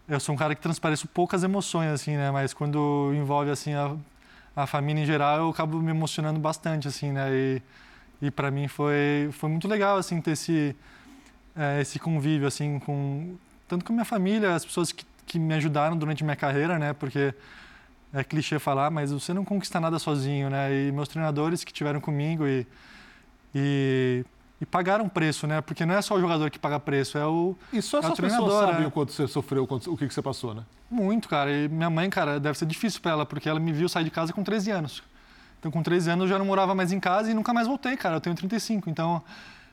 [0.08, 2.30] eu sou um cara que transpareço poucas emoções, assim, né?
[2.30, 3.94] Mas quando envolve, assim, a,
[4.56, 7.30] a família em geral, eu acabo me emocionando bastante, assim, né?
[7.30, 7.62] E,
[8.22, 10.74] e para mim foi, foi muito legal, assim, ter esse,
[11.56, 13.36] é, esse convívio, assim, com...
[13.68, 16.92] Tanto com a minha família, as pessoas que, que me ajudaram durante minha carreira, né?
[16.92, 17.32] Porque
[18.12, 20.72] é clichê falar, mas você não conquista nada sozinho, né?
[20.74, 22.66] E meus treinadores que tiveram comigo e,
[23.54, 24.24] e
[24.60, 25.62] e pagaram preço, né?
[25.62, 28.20] Porque não é só o jogador que paga preço, é o E só é essas
[28.20, 30.64] pessoas sabem o quanto você sofreu, o que, você passou, né?
[30.90, 31.50] Muito, cara.
[31.50, 34.10] E minha mãe, cara, deve ser difícil para ela, porque ela me viu sair de
[34.10, 35.02] casa com 13 anos.
[35.58, 37.96] Então, com 13 anos, eu já não morava mais em casa e nunca mais voltei,
[37.96, 38.16] cara.
[38.16, 38.90] Eu tenho 35.
[38.90, 39.22] Então,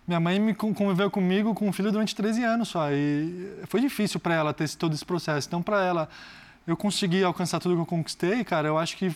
[0.08, 2.90] minha mãe me conviveu comigo com um filho durante 13 anos só.
[2.92, 5.48] E foi difícil para ela ter todo esse processo.
[5.48, 6.10] Então, para ela,
[6.66, 8.70] eu consegui alcançar tudo que eu conquistei, cara.
[8.70, 9.14] Eu acho que,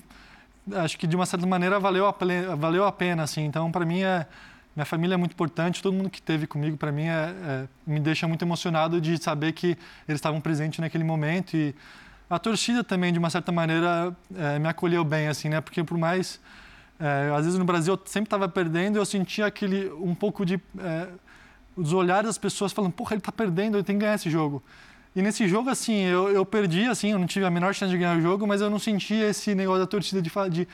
[0.73, 2.15] acho que de uma certa maneira, valeu a,
[2.57, 3.45] valeu a pena, assim.
[3.45, 4.27] Então, para mim, é
[4.75, 7.99] minha família é muito importante, todo mundo que esteve comigo, para mim, é, é, me
[7.99, 9.77] deixa muito emocionado de saber que
[10.07, 11.57] eles estavam presentes naquele momento.
[11.57, 11.75] E
[12.29, 15.61] a torcida também, de uma certa maneira, é, me acolheu bem, assim, né?
[15.61, 16.39] Porque por mais...
[17.01, 20.45] É, às vezes no Brasil eu sempre estava perdendo e eu sentia aquele um pouco
[20.45, 20.61] de...
[20.79, 21.07] É,
[21.75, 24.61] os olhares das pessoas falando, porra, ele está perdendo, ele tem que ganhar esse jogo.
[25.15, 27.97] E nesse jogo, assim, eu, eu perdi, assim, eu não tive a menor chance de
[27.97, 30.67] ganhar o jogo, mas eu não sentia esse negócio da torcida de, de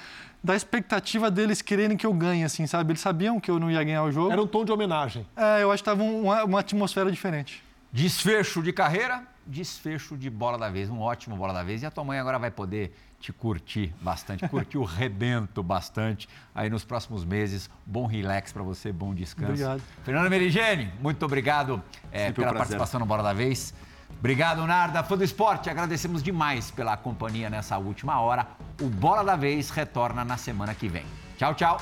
[0.43, 2.91] da expectativa deles quererem que eu ganhe, assim, sabe?
[2.91, 4.31] Eles sabiam que eu não ia ganhar o jogo.
[4.31, 5.25] Era um tom de homenagem.
[5.35, 7.63] É, eu acho que estava uma, uma atmosfera diferente.
[7.91, 11.81] Desfecho de carreira, desfecho de bola da vez, um ótimo bola da vez.
[11.81, 16.69] E a tua mãe agora vai poder te curtir bastante, curtir o rebento bastante aí
[16.69, 17.69] nos próximos meses.
[17.85, 19.51] Bom relax para você, bom descanso.
[19.51, 19.81] Obrigado.
[20.03, 23.73] Fernando Merigene, muito obrigado é, pela um participação no Bola da Vez.
[24.19, 25.03] Obrigado, Narda.
[25.03, 28.47] Fã do esporte, agradecemos demais pela companhia nessa última hora.
[28.81, 31.05] O Bola da Vez retorna na semana que vem.
[31.37, 31.77] Tchau, tchau.